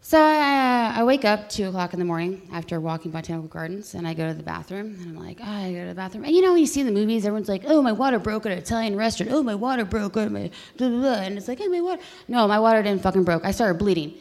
So 0.00 0.20
I, 0.20 0.92
uh, 0.94 1.00
I, 1.00 1.02
wake 1.02 1.24
up 1.24 1.48
two 1.48 1.66
o'clock 1.66 1.92
in 1.92 1.98
the 1.98 2.04
morning 2.04 2.48
after 2.52 2.78
walking 2.78 3.10
botanical 3.10 3.48
gardens, 3.48 3.94
and 3.94 4.06
I 4.06 4.14
go 4.14 4.28
to 4.28 4.34
the 4.34 4.44
bathroom, 4.44 4.96
and 5.00 5.18
I'm 5.18 5.26
like, 5.26 5.40
oh, 5.40 5.44
I 5.44 5.72
go 5.72 5.80
to 5.80 5.88
the 5.88 5.94
bathroom, 5.96 6.22
and 6.22 6.36
you 6.36 6.40
know, 6.40 6.52
when 6.52 6.60
you 6.60 6.66
see 6.66 6.78
in 6.78 6.86
the 6.86 6.92
movies, 6.92 7.26
everyone's 7.26 7.48
like, 7.48 7.64
oh, 7.66 7.82
my 7.82 7.90
water 7.90 8.20
broke 8.20 8.46
at 8.46 8.52
an 8.52 8.58
Italian 8.58 8.94
restaurant. 8.94 9.32
Oh, 9.32 9.42
my 9.42 9.56
water 9.56 9.84
broke 9.84 10.16
at 10.18 10.30
my 10.30 10.52
blah, 10.76 10.88
blah, 10.88 11.00
blah. 11.00 11.14
and 11.14 11.36
it's 11.36 11.48
like, 11.48 11.58
hey, 11.58 11.66
my 11.66 11.80
water. 11.80 12.00
No, 12.28 12.46
my 12.46 12.60
water 12.60 12.80
didn't 12.80 13.02
fucking 13.02 13.24
broke. 13.24 13.44
I 13.44 13.50
started 13.50 13.78
bleeding. 13.78 14.14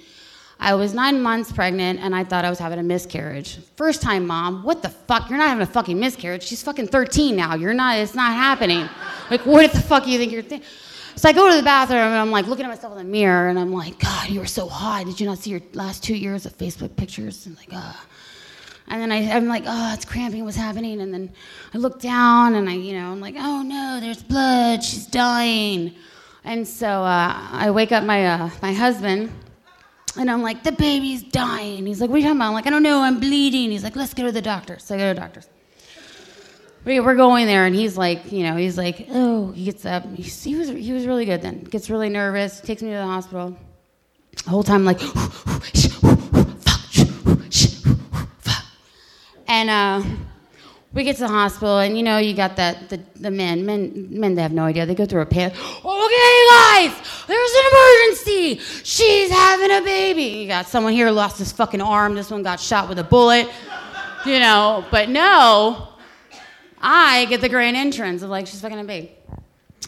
I 0.59 0.73
was 0.73 0.93
nine 0.93 1.21
months 1.21 1.51
pregnant 1.51 1.99
and 1.99 2.15
I 2.15 2.23
thought 2.23 2.43
I 2.43 2.49
was 2.49 2.57
having 2.57 2.79
a 2.79 2.83
miscarriage. 2.83 3.59
First 3.75 4.01
time, 4.01 4.25
mom, 4.25 4.63
what 4.63 4.81
the 4.81 4.89
fuck? 4.89 5.29
You're 5.29 5.37
not 5.37 5.49
having 5.49 5.61
a 5.61 5.67
fucking 5.67 5.99
miscarriage. 5.99 6.43
She's 6.43 6.63
fucking 6.63 6.87
13 6.87 7.35
now. 7.35 7.55
You're 7.55 7.75
not, 7.75 7.97
it's 7.97 8.15
not 8.15 8.33
happening. 8.33 8.89
Like, 9.29 9.45
what 9.45 9.71
the 9.71 9.79
fuck 9.79 10.05
do 10.05 10.11
you 10.11 10.17
think 10.17 10.31
you're 10.31 10.41
thinking? 10.41 10.67
So 11.15 11.29
I 11.29 11.33
go 11.33 11.49
to 11.49 11.55
the 11.55 11.63
bathroom 11.63 11.99
and 11.99 12.15
I'm 12.15 12.31
like 12.31 12.47
looking 12.47 12.65
at 12.65 12.69
myself 12.69 12.93
in 12.93 12.99
the 12.99 13.03
mirror 13.03 13.49
and 13.49 13.57
I'm 13.57 13.73
like, 13.73 13.99
God, 13.99 14.29
you 14.29 14.39
were 14.39 14.45
so 14.45 14.67
hot. 14.67 15.05
Did 15.05 15.19
you 15.19 15.25
not 15.25 15.39
see 15.39 15.51
your 15.51 15.61
last 15.73 16.03
two 16.03 16.15
years 16.15 16.45
of 16.45 16.57
Facebook 16.57 16.95
pictures? 16.95 17.45
And 17.45 17.55
like, 17.57 17.69
ah. 17.71 18.05
And 18.87 19.01
then 19.01 19.11
I, 19.11 19.17
am 19.17 19.47
like, 19.47 19.63
oh, 19.65 19.93
it's 19.93 20.05
cramping. 20.05 20.45
What's 20.45 20.55
happening? 20.55 21.01
And 21.01 21.13
then 21.13 21.31
I 21.73 21.77
look 21.77 21.99
down 21.99 22.55
and 22.55 22.69
I, 22.69 22.73
you 22.73 22.93
know, 22.93 23.11
I'm 23.11 23.19
like, 23.19 23.35
oh 23.37 23.61
no, 23.61 23.99
there's 23.99 24.23
blood. 24.23 24.83
She's 24.83 25.05
dying. 25.07 25.93
And 26.43 26.67
so 26.67 26.87
uh, 26.87 27.47
I 27.51 27.71
wake 27.71 27.91
up 27.91 28.03
my 28.03 28.25
uh, 28.25 28.49
my 28.61 28.73
husband 28.73 29.31
and 30.17 30.29
I'm 30.29 30.41
like, 30.41 30.63
the 30.63 30.71
baby's 30.71 31.23
dying. 31.23 31.85
He's 31.85 32.01
like, 32.01 32.09
what 32.09 32.15
are 32.15 32.19
you 32.19 32.25
talking 32.25 32.37
about? 32.37 32.47
I'm 32.47 32.53
like, 32.53 32.67
I 32.67 32.69
don't 32.69 32.83
know, 32.83 33.01
I'm 33.01 33.19
bleeding. 33.19 33.71
He's 33.71 33.83
like, 33.83 33.95
let's 33.95 34.13
go 34.13 34.23
to 34.23 34.31
the 34.31 34.41
doctor. 34.41 34.79
So 34.79 34.95
I 34.95 34.97
go 34.97 35.09
to 35.09 35.13
the 35.13 35.19
doctor's. 35.19 35.49
We're 36.85 37.15
going 37.15 37.47
there, 37.47 37.65
and 37.65 37.75
he's 37.75 37.97
like, 37.97 38.31
you 38.31 38.43
know, 38.43 38.55
he's 38.55 38.77
like, 38.77 39.07
oh, 39.09 39.51
he 39.51 39.65
gets 39.65 39.85
up. 39.85 40.05
He's, 40.15 40.41
he 40.41 40.55
was 40.55 40.69
he 40.69 40.93
was 40.93 41.05
really 41.05 41.25
good 41.25 41.41
then. 41.41 41.65
Gets 41.65 41.89
really 41.89 42.07
nervous, 42.07 42.61
takes 42.61 42.81
me 42.81 42.91
to 42.91 42.95
the 42.95 43.05
hospital. 43.05 43.57
The 44.45 44.49
whole 44.49 44.63
time, 44.63 44.85
like, 44.85 45.01
and 49.47 49.69
uh, 49.69 50.01
we 50.93 51.03
get 51.03 51.17
to 51.17 51.23
the 51.23 51.27
hospital, 51.27 51.79
and 51.79 51.97
you 51.97 52.03
know, 52.03 52.17
you 52.17 52.33
got 52.33 52.55
that 52.55 52.89
the, 52.89 52.99
the 53.15 53.29
men, 53.29 53.65
men, 53.65 54.07
men. 54.09 54.35
They 54.35 54.41
have 54.41 54.53
no 54.53 54.63
idea. 54.63 54.85
They 54.85 54.95
go 54.95 55.05
through 55.05 55.21
a 55.21 55.25
pan. 55.25 55.51
Okay, 55.51 56.47
guys, 56.49 57.25
there's 57.27 57.51
an 57.51 57.65
emergency. 57.71 58.59
She's 58.83 59.29
having 59.29 59.71
a 59.71 59.81
baby. 59.81 60.23
You 60.23 60.47
got 60.47 60.67
someone 60.67 60.93
here 60.93 61.11
lost 61.11 61.37
his 61.37 61.51
fucking 61.51 61.81
arm. 61.81 62.15
This 62.15 62.31
one 62.31 62.41
got 62.41 62.59
shot 62.59 62.87
with 62.89 62.99
a 62.99 63.03
bullet. 63.03 63.49
You 64.25 64.39
know, 64.39 64.85
but 64.89 65.09
no, 65.09 65.89
I 66.81 67.25
get 67.25 67.41
the 67.41 67.49
grand 67.49 67.77
entrance 67.77 68.23
of 68.23 68.29
like 68.29 68.47
she's 68.47 68.61
fucking 68.61 68.79
a 68.79 68.83
baby. 68.83 69.11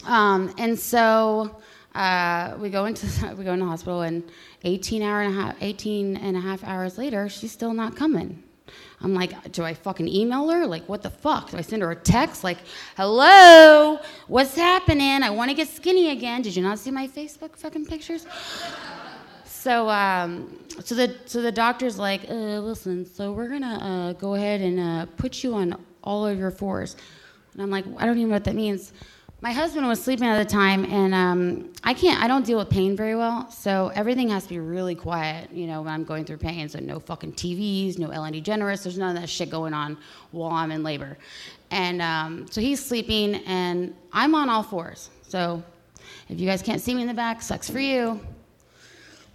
Um, 0.05 0.53
and 0.57 0.77
so 0.77 1.59
uh, 1.95 2.55
we 2.59 2.69
go 2.69 2.85
into 2.85 3.05
we 3.37 3.45
go 3.45 3.53
into 3.53 3.65
the 3.65 3.71
hospital, 3.71 4.01
and 4.01 4.23
18 4.63 5.01
hour 5.01 5.21
and 5.21 5.37
a 5.37 5.41
half, 5.41 5.55
18 5.61 6.17
and 6.17 6.35
a 6.35 6.41
half 6.41 6.63
hours 6.63 6.97
later, 6.97 7.29
she's 7.29 7.51
still 7.51 7.73
not 7.73 7.95
coming. 7.95 8.43
I'm 9.01 9.13
like, 9.13 9.51
do 9.53 9.63
I 9.63 9.73
fucking 9.73 10.07
email 10.07 10.49
her? 10.49 10.65
Like, 10.65 10.87
what 10.89 11.01
the 11.01 11.09
fuck? 11.09 11.51
Do 11.51 11.57
I 11.57 11.61
send 11.61 11.81
her 11.81 11.91
a 11.91 11.95
text? 11.95 12.43
Like, 12.43 12.57
hello, 12.97 13.99
what's 14.27 14.55
happening? 14.55 15.23
I 15.23 15.29
want 15.29 15.49
to 15.49 15.55
get 15.55 15.69
skinny 15.69 16.09
again. 16.09 16.41
Did 16.41 16.55
you 16.55 16.63
not 16.63 16.79
see 16.79 16.91
my 16.91 17.07
Facebook 17.07 17.55
fucking 17.55 17.85
pictures? 17.85 18.25
so, 19.45 19.89
um, 19.89 20.59
so 20.83 20.95
the 20.95 21.15
so 21.25 21.41
the 21.41 21.51
doctor's 21.51 21.97
like, 21.97 22.29
uh, 22.29 22.59
listen, 22.59 23.05
so 23.05 23.31
we're 23.31 23.49
gonna 23.49 23.77
uh, 24.11 24.13
go 24.13 24.35
ahead 24.35 24.61
and 24.61 24.79
uh, 24.79 25.05
put 25.17 25.43
you 25.43 25.53
on 25.53 25.75
all 26.03 26.25
of 26.27 26.37
your 26.37 26.51
fours, 26.51 26.97
and 27.53 27.61
I'm 27.61 27.69
like, 27.69 27.85
I 27.97 28.05
don't 28.05 28.17
even 28.17 28.29
know 28.29 28.35
what 28.35 28.43
that 28.45 28.55
means 28.55 28.91
my 29.41 29.53
husband 29.53 29.87
was 29.87 30.03
sleeping 30.03 30.27
at 30.27 30.37
the 30.37 30.49
time 30.49 30.83
and 30.85 31.13
um, 31.13 31.71
i 31.83 31.93
can't 31.93 32.21
i 32.21 32.27
don't 32.27 32.45
deal 32.45 32.57
with 32.57 32.69
pain 32.69 32.95
very 32.95 33.15
well 33.15 33.49
so 33.49 33.89
everything 33.95 34.29
has 34.29 34.43
to 34.43 34.49
be 34.49 34.59
really 34.59 34.95
quiet 34.95 35.49
you 35.51 35.65
know 35.65 35.81
when 35.81 35.93
i'm 35.93 36.03
going 36.03 36.25
through 36.25 36.37
pain. 36.37 36.67
So 36.67 36.79
no 36.79 36.99
fucking 36.99 37.33
tvs 37.33 37.97
no 37.97 38.09
ellen 38.09 38.33
degeneres 38.33 38.83
there's 38.83 38.97
none 38.97 39.15
of 39.15 39.21
that 39.21 39.29
shit 39.29 39.49
going 39.49 39.73
on 39.73 39.97
while 40.31 40.51
i'm 40.51 40.71
in 40.71 40.83
labor. 40.83 41.17
And 41.71 42.01
um, 42.01 42.47
so 42.49 42.61
he's 42.61 42.83
sleeping 42.83 43.35
and 43.45 43.95
i'm 44.11 44.35
on 44.35 44.49
all 44.49 44.63
fours. 44.63 45.09
So 45.21 45.63
if 46.27 46.39
you 46.39 46.47
guys 46.47 46.61
can't 46.61 46.81
see 46.81 46.93
me 46.93 47.01
in 47.01 47.07
the 47.07 47.13
back 47.13 47.41
sucks 47.41 47.69
for 47.69 47.79
you 47.79 48.19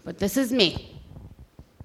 but 0.04 0.18
this 0.18 0.36
is 0.36 0.52
me. 0.52 1.00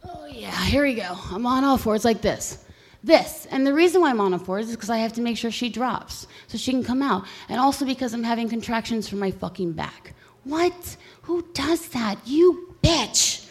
Oh 0.04 0.26
yeah 0.26 0.64
here 0.66 0.84
we 0.84 0.96
go. 0.96 1.18
I'm 1.32 1.46
on 1.46 1.64
all 1.64 1.78
fours 1.78 2.04
like 2.04 2.22
this 2.22 2.66
this. 3.04 3.48
And 3.52 3.66
the 3.66 3.74
reason 3.74 4.02
why 4.02 4.10
I'm 4.10 4.22
on 4.22 4.34
a 4.34 4.40
four 4.40 4.60
is 4.60 4.72
because 4.72 4.90
I 4.90 4.98
have 4.98 5.14
to 5.14 5.22
make 5.22 5.38
sure 5.38 5.52
she 5.52 5.70
drops 5.70 6.28
so 6.48 6.58
she 6.58 6.72
can 6.72 6.84
come 6.84 7.02
out. 7.02 7.26
And 7.48 7.60
also 7.60 7.86
because 7.86 8.14
I'm 8.14 8.24
having 8.24 8.50
contractions 8.50 9.08
from 9.08 9.20
my 9.20 9.32
fucking 9.32 9.74
back. 9.74 10.14
What? 10.44 10.98
Who 11.24 11.46
does 11.54 11.88
that? 11.90 12.18
You 12.26 12.76
bitch. 12.84 13.48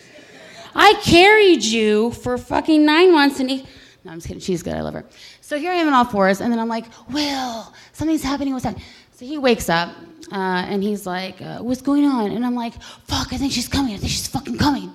I 0.74 0.94
carried 1.02 1.64
you 1.64 2.12
for 2.12 2.38
fucking 2.38 2.84
nine 2.84 3.12
months 3.12 3.40
and 3.40 3.50
eight. 3.50 3.66
No, 4.04 4.12
I'm 4.12 4.18
just 4.18 4.28
kidding. 4.28 4.40
She's 4.40 4.62
good. 4.62 4.74
I 4.74 4.80
love 4.80 4.94
her. 4.94 5.04
So 5.40 5.58
here 5.58 5.72
I 5.72 5.76
am 5.76 5.88
in 5.88 5.94
all 5.94 6.04
fours, 6.04 6.40
and 6.40 6.52
then 6.52 6.58
I'm 6.58 6.68
like, 6.68 6.84
Will, 7.10 7.72
something's 7.92 8.22
happening. 8.22 8.52
What's 8.52 8.64
happening? 8.64 8.84
So 9.12 9.24
he 9.24 9.38
wakes 9.38 9.68
up, 9.68 9.94
uh, 10.30 10.34
and 10.34 10.82
he's 10.82 11.06
like, 11.06 11.40
uh, 11.40 11.58
What's 11.58 11.82
going 11.82 12.04
on? 12.04 12.30
And 12.30 12.44
I'm 12.44 12.54
like, 12.54 12.80
Fuck, 12.82 13.32
I 13.32 13.36
think 13.36 13.52
she's 13.52 13.68
coming. 13.68 13.94
I 13.94 13.96
think 13.96 14.10
she's 14.10 14.28
fucking 14.28 14.58
coming. 14.58 14.92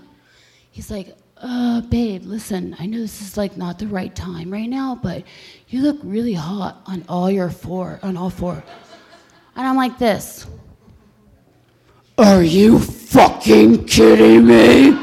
He's 0.71 0.89
like, 0.89 1.15
uh, 1.43 1.81
babe, 1.81 2.23
listen, 2.23 2.75
I 2.79 2.85
know 2.85 2.99
this 2.99 3.21
is 3.21 3.35
like 3.35 3.57
not 3.57 3.77
the 3.77 3.87
right 3.87 4.15
time 4.15 4.51
right 4.51 4.69
now, 4.69 4.97
but 5.01 5.23
you 5.67 5.81
look 5.81 5.99
really 6.01 6.33
hot 6.33 6.81
on 6.85 7.03
all 7.09 7.29
your 7.29 7.49
four, 7.49 7.99
on 8.01 8.15
all 8.15 8.29
four. 8.29 8.63
And 9.55 9.67
I'm 9.67 9.75
like 9.75 9.99
this. 9.99 10.47
Are 12.17 12.41
you 12.41 12.79
fucking 12.79 13.85
kidding 13.85 14.47
me? 14.47 14.97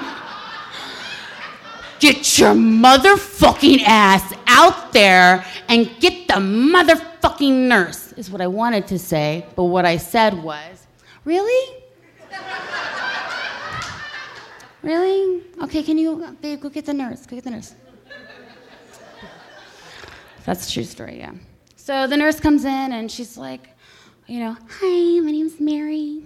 Get 1.98 2.38
your 2.38 2.54
motherfucking 2.54 3.82
ass 3.82 4.32
out 4.46 4.92
there 4.94 5.44
and 5.68 5.90
get 6.00 6.26
the 6.26 6.34
motherfucking 6.34 7.68
nurse, 7.68 8.12
is 8.12 8.30
what 8.30 8.40
I 8.40 8.46
wanted 8.46 8.86
to 8.86 8.98
say, 8.98 9.46
but 9.54 9.64
what 9.64 9.84
I 9.84 9.98
said 9.98 10.42
was, 10.42 10.86
really? 11.26 11.82
Really? 14.82 15.42
Okay, 15.62 15.82
can 15.82 15.98
you, 15.98 16.36
babe, 16.40 16.60
go 16.60 16.68
get 16.70 16.86
the 16.86 16.94
nurse. 16.94 17.26
Go 17.26 17.36
get 17.36 17.44
the 17.44 17.50
nurse. 17.50 17.74
That's 20.44 20.68
a 20.68 20.72
true 20.72 20.84
story, 20.84 21.18
yeah. 21.18 21.32
So 21.76 22.06
the 22.06 22.16
nurse 22.16 22.40
comes 22.40 22.64
in 22.64 22.92
and 22.92 23.10
she's 23.10 23.36
like, 23.36 23.68
you 24.26 24.40
know, 24.40 24.56
hi, 24.68 25.20
my 25.20 25.30
name's 25.32 25.60
Mary. 25.60 26.22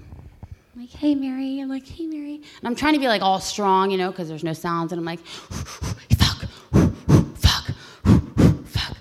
I'm 0.75 0.80
like, 0.80 0.90
hey, 0.90 1.14
Mary. 1.14 1.61
I'm 1.61 1.68
like, 1.68 1.87
hey, 1.87 2.06
Mary. 2.06 2.34
And 2.34 2.64
I'm 2.64 2.75
trying 2.75 2.94
to 2.94 3.00
be 3.00 3.08
like 3.08 3.23
all 3.23 3.40
strong, 3.40 3.90
you 3.90 3.99
know, 3.99 4.11
because 4.11 4.28
there's 4.28 4.44
no 4.44 4.52
sounds. 4.52 4.92
And 4.92 4.99
I'm 4.99 5.04
like, 5.04 5.20
fuck, 5.20 6.46
fuck, 7.37 7.70
fuck. 8.66 8.96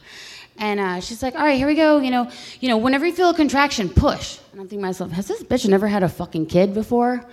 And 0.57 0.79
uh, 0.79 0.99
she's 0.99 1.21
like, 1.21 1.35
all 1.35 1.41
right, 1.41 1.57
here 1.57 1.67
we 1.67 1.75
go. 1.75 1.99
You 1.99 2.11
know, 2.11 2.31
you 2.59 2.69
know, 2.69 2.77
whenever 2.77 3.05
you 3.05 3.13
feel 3.13 3.29
a 3.29 3.33
contraction, 3.33 3.89
push. 3.89 4.39
And 4.51 4.61
I'm 4.61 4.67
thinking 4.67 4.79
to 4.79 4.85
myself, 4.85 5.11
has 5.11 5.27
this 5.27 5.43
bitch 5.43 5.67
never 5.67 5.87
had 5.87 6.03
a 6.03 6.09
fucking 6.09 6.45
kid 6.45 6.73
before? 6.73 7.25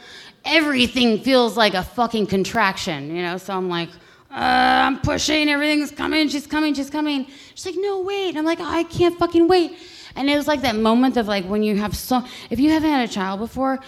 Everything 0.44 1.20
feels 1.20 1.56
like 1.56 1.74
a 1.74 1.82
fucking 1.82 2.26
contraction, 2.26 3.14
you 3.14 3.22
know? 3.22 3.36
So 3.36 3.56
I'm 3.56 3.68
like, 3.68 3.90
uh, 4.30 4.86
I'm 4.86 5.00
pushing, 5.00 5.48
everything's 5.48 5.90
coming, 5.90 6.28
she's 6.28 6.46
coming, 6.46 6.74
she's 6.74 6.90
coming. 6.90 7.26
She's 7.54 7.66
like, 7.66 7.74
no, 7.78 8.00
wait. 8.00 8.36
I'm 8.36 8.44
like, 8.44 8.60
I 8.60 8.84
can't 8.84 9.18
fucking 9.18 9.48
wait. 9.48 9.76
And 10.16 10.28
it 10.28 10.36
was 10.36 10.46
like 10.46 10.62
that 10.62 10.76
moment 10.76 11.16
of 11.16 11.26
like 11.28 11.44
when 11.46 11.62
you 11.62 11.76
have 11.76 11.96
so, 11.96 12.24
if 12.48 12.60
you 12.60 12.70
haven't 12.70 12.90
had 12.90 13.08
a 13.08 13.12
child 13.12 13.40
before, 13.40 13.80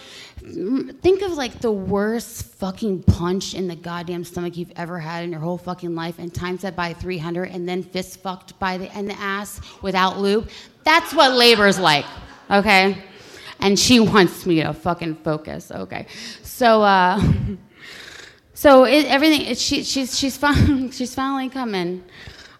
think 1.01 1.23
of 1.23 1.33
like 1.33 1.61
the 1.61 1.71
worst 1.71 2.45
fucking 2.57 3.03
punch 3.05 3.55
in 3.55 3.69
the 3.69 3.77
goddamn 3.77 4.25
stomach 4.25 4.57
you've 4.57 4.73
ever 4.77 4.99
had 4.99 5.25
in 5.25 5.31
your 5.31 5.41
whole 5.41 5.59
fucking 5.59 5.95
life 5.95 6.19
and 6.19 6.35
times 6.35 6.63
that 6.63 6.75
by 6.75 6.93
300 6.93 7.45
and 7.45 7.69
then 7.69 7.83
fist 7.83 8.21
fucked 8.21 8.59
by 8.59 8.79
the, 8.79 8.99
in 8.99 9.07
the 9.07 9.19
ass 9.19 9.61
without 9.83 10.19
lube. 10.19 10.49
That's 10.85 11.15
what 11.15 11.33
labor's 11.33 11.79
like, 11.79 12.05
okay? 12.51 12.99
And 13.61 13.79
she 13.79 14.01
wants 14.13 14.47
me 14.47 14.63
to 14.63 14.73
fucking 14.73 15.17
focus. 15.17 15.71
Okay, 15.71 16.07
so 16.43 16.83
uh, 16.83 17.21
so 18.55 18.85
it, 18.85 19.07
everything 19.07 19.47
it, 19.47 19.59
she, 19.59 19.83
she's 19.83 20.19
she's 20.19 20.37
fin- 20.37 20.91
she's 20.93 21.15
finally 21.15 21.49
coming, 21.49 22.05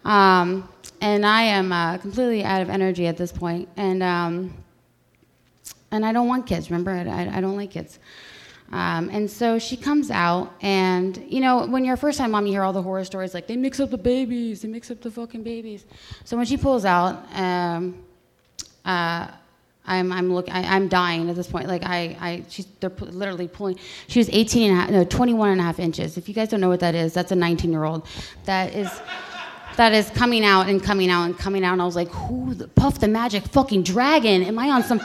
um, 0.05 0.69
and 1.01 1.27
I 1.27 1.43
am 1.43 1.73
uh, 1.73 1.99
completely 1.99 2.45
out 2.45 2.63
of 2.63 2.71
energy 2.71 3.07
at 3.07 3.17
this 3.17 3.33
point, 3.33 3.69
and 3.77 4.03
um, 4.03 4.55
and 5.91 6.05
I 6.07 6.13
don't 6.13 6.29
want 6.29 6.47
kids. 6.47 6.71
Remember, 6.71 6.91
I, 6.91 7.39
I 7.39 7.41
don't 7.41 7.57
like 7.57 7.71
kids. 7.71 7.99
Um, 8.73 9.11
and 9.13 9.31
so 9.31 9.59
she 9.59 9.77
comes 9.77 10.11
out, 10.11 10.55
and 10.63 11.23
you 11.29 11.41
know, 11.41 11.67
when 11.67 11.85
you're 11.85 11.95
a 11.95 11.99
first 11.99 12.17
time 12.17 12.31
mom, 12.31 12.47
you 12.47 12.53
hear 12.53 12.63
all 12.63 12.73
the 12.73 12.81
horror 12.81 13.05
stories 13.05 13.35
like 13.35 13.47
they 13.47 13.57
mix 13.57 13.81
up 13.81 13.91
the 13.91 13.99
babies, 13.99 14.63
they 14.63 14.69
mix 14.69 14.91
up 14.91 15.03
the 15.03 15.11
fucking 15.11 15.43
babies. 15.43 15.85
So 16.25 16.39
when 16.39 16.47
she 16.47 16.57
pulls 16.57 16.87
out, 16.87 17.23
um, 17.35 18.03
uh, 18.87 19.29
I'm 19.87 20.13
I'm 20.13 20.33
look 20.33 20.49
I, 20.49 20.77
am 20.77 20.89
dying 20.89 21.29
at 21.29 21.37
this 21.37 21.49
point. 21.49 21.67
Like 21.67 21.83
I 21.85 22.17
I 22.21 22.45
she's 22.49 22.67
they're 22.81 22.91
literally 22.91 23.49
pulling. 23.49 23.79
She 24.07 24.21
was 24.21 24.29
18 24.31 24.71
and 24.71 24.79
a 24.79 24.81
half, 24.81 24.91
no 24.91 25.05
21 25.05 25.51
and 25.51 25.61
a 25.61 25.65
half 25.65 25.81
inches. 25.81 26.17
If 26.17 26.29
you 26.29 26.35
guys 26.35 26.49
don't 26.49 26.61
know 26.61 26.69
what 26.69 26.81
that 26.81 26.95
is, 26.95 27.13
that's 27.13 27.33
a 27.33 27.37
19 27.37 27.73
year 27.73 27.85
old. 27.85 28.07
That 28.45 28.75
is 28.75 28.89
that 29.77 29.93
is 29.93 30.09
coming 30.11 30.45
out 30.45 30.69
and 30.69 30.83
coming 30.83 31.11
out 31.11 31.25
and 31.25 31.37
coming 31.37 31.65
out. 31.65 31.73
And 31.73 31.83
I 31.83 31.85
was 31.85 31.97
like, 31.97 32.09
who 32.09 32.55
the 32.55 32.69
Puff 32.69 33.01
the 33.01 33.09
Magic 33.09 33.45
fucking 33.45 33.83
dragon? 33.83 34.43
Am 34.43 34.59
I 34.59 34.71
on 34.71 34.83
some? 34.85 35.01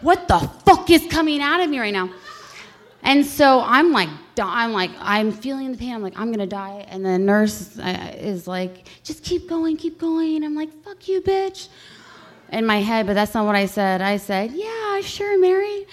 What 0.00 0.28
the 0.28 0.38
fuck 0.64 0.88
is 0.90 1.06
coming 1.08 1.40
out 1.40 1.60
of 1.60 1.68
me 1.68 1.78
right 1.78 1.92
now? 1.92 2.10
And 3.02 3.24
so 3.24 3.60
I'm 3.60 3.92
like, 3.92 4.08
I'm 4.38 4.72
like, 4.72 4.90
I'm 4.98 5.30
feeling 5.30 5.72
the 5.72 5.78
pain. 5.78 5.94
I'm 5.94 6.02
like, 6.02 6.18
I'm 6.18 6.32
gonna 6.32 6.46
die. 6.46 6.86
And 6.88 7.04
the 7.04 7.18
nurse 7.18 7.78
uh, 7.78 8.14
is 8.16 8.46
like, 8.46 8.88
just 9.04 9.22
keep 9.22 9.48
going, 9.48 9.76
keep 9.76 9.98
going. 9.98 10.42
I'm 10.42 10.54
like, 10.54 10.72
fuck 10.82 11.06
you, 11.06 11.20
bitch 11.20 11.68
in 12.52 12.64
my 12.66 12.80
head, 12.80 13.06
but 13.06 13.14
that's 13.14 13.34
not 13.34 13.46
what 13.46 13.56
I 13.56 13.66
said. 13.66 14.00
I 14.02 14.16
said, 14.18 14.52
"Yeah, 14.52 15.00
sure, 15.00 15.38
Mary," 15.38 15.86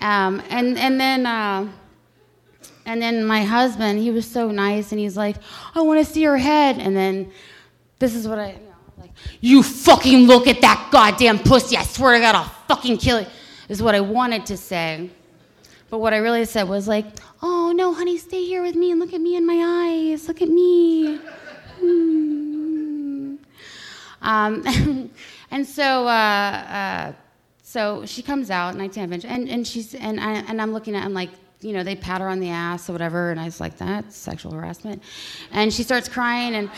um, 0.00 0.42
and 0.50 0.78
and 0.78 1.00
then 1.00 1.26
uh, 1.26 1.68
And 2.86 3.00
then 3.00 3.24
my 3.24 3.44
husband, 3.44 4.00
he 4.00 4.10
was 4.10 4.26
so 4.26 4.50
nice, 4.50 4.90
and 4.90 4.98
he's 4.98 5.16
like, 5.16 5.36
I 5.74 5.80
want 5.82 6.04
to 6.04 6.12
see 6.12 6.24
her 6.24 6.38
head. 6.38 6.78
And 6.78 6.96
then 6.96 7.30
this 7.98 8.14
is 8.14 8.26
what 8.26 8.38
I, 8.38 8.52
you 8.52 8.58
know, 8.58 8.74
like, 8.98 9.10
you 9.40 9.62
fucking 9.62 10.26
look 10.26 10.48
at 10.48 10.60
that 10.62 10.88
goddamn 10.90 11.38
pussy. 11.38 11.76
I 11.76 11.84
swear 11.84 12.14
to 12.14 12.20
God, 12.20 12.34
I'll 12.34 12.52
fucking 12.68 12.96
kill 12.98 13.18
it, 13.18 13.28
is 13.68 13.82
what 13.82 13.94
I 13.94 14.00
wanted 14.00 14.46
to 14.46 14.56
say. 14.56 15.10
But 15.90 15.98
what 15.98 16.14
I 16.14 16.18
really 16.18 16.44
said 16.46 16.68
was 16.68 16.88
like, 16.88 17.04
oh 17.42 17.72
no, 17.72 17.92
honey, 17.92 18.16
stay 18.18 18.44
here 18.44 18.62
with 18.62 18.74
me 18.76 18.90
and 18.90 18.98
look 19.00 19.12
at 19.12 19.20
me 19.20 19.36
in 19.36 19.46
my 19.46 19.60
eyes. 20.10 20.26
Look 20.26 20.40
at 20.42 20.48
me. 20.48 21.18
Hmm. 21.80 23.36
Um, 24.22 25.10
and 25.50 25.66
so, 25.66 26.06
uh, 26.06 26.10
uh, 26.10 27.12
so 27.62 28.04
she 28.06 28.22
comes 28.22 28.50
out, 28.50 28.76
19 28.76 29.12
inch, 29.12 29.24
and, 29.24 29.48
and 29.48 29.66
she's 29.66 29.94
and 29.94 30.20
I, 30.20 30.34
and 30.48 30.60
I'm 30.60 30.72
looking 30.72 30.94
at, 30.94 31.04
I'm 31.04 31.14
like, 31.14 31.30
you 31.60 31.72
know, 31.72 31.82
they 31.82 31.94
pat 31.94 32.20
her 32.20 32.28
on 32.28 32.40
the 32.40 32.50
ass 32.50 32.88
or 32.88 32.92
whatever, 32.92 33.30
and 33.30 33.38
I 33.38 33.44
was 33.44 33.60
like, 33.60 33.76
that's 33.76 34.16
sexual 34.16 34.52
harassment. 34.52 35.02
And 35.52 35.72
she 35.72 35.82
starts 35.82 36.08
crying, 36.08 36.54
and 36.54 36.70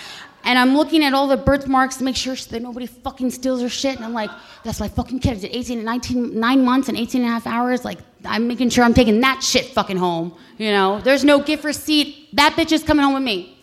and 0.45 0.59
I'm 0.59 0.76
looking 0.76 1.05
at 1.05 1.14
all 1.14 1.29
the 1.29 1.37
birthmarks 1.37 1.97
to 1.99 2.05
make 2.05 2.17
sure 2.17 2.35
that 2.35 2.62
nobody 2.62 2.87
fucking 2.87 3.31
steals 3.31 3.61
her 3.61 3.69
shit. 3.69 3.97
And 3.97 4.05
I'm 4.05 4.12
like, 4.12 4.31
that's 4.64 4.81
my 4.81 4.88
fucking 4.88 5.21
kid. 5.21 5.37
I 5.37 5.41
did 5.41 5.55
18 5.55 5.79
and 5.79 5.87
19, 5.87 6.41
nine 6.41 6.64
months 6.64 6.88
and 6.88 6.99
18 6.99 7.21
and 7.21 7.31
a 7.31 7.33
half 7.33 7.47
hours. 7.47 7.85
Like, 7.85 8.00
I'm 8.25 8.49
making 8.49 8.71
sure 8.71 8.83
I'm 8.85 8.95
taking 8.95 9.21
that 9.21 9.43
shit 9.43 9.67
fucking 9.67 9.99
home. 9.99 10.35
You 10.59 10.73
know, 10.73 11.00
there's 11.00 11.23
no 11.23 11.41
gift 11.41 11.62
receipt. 11.62 12.35
That 12.35 12.55
bitch 12.55 12.73
is 12.73 12.83
coming 12.83 13.05
home 13.05 13.14
with 13.14 13.23
me. 13.23 13.61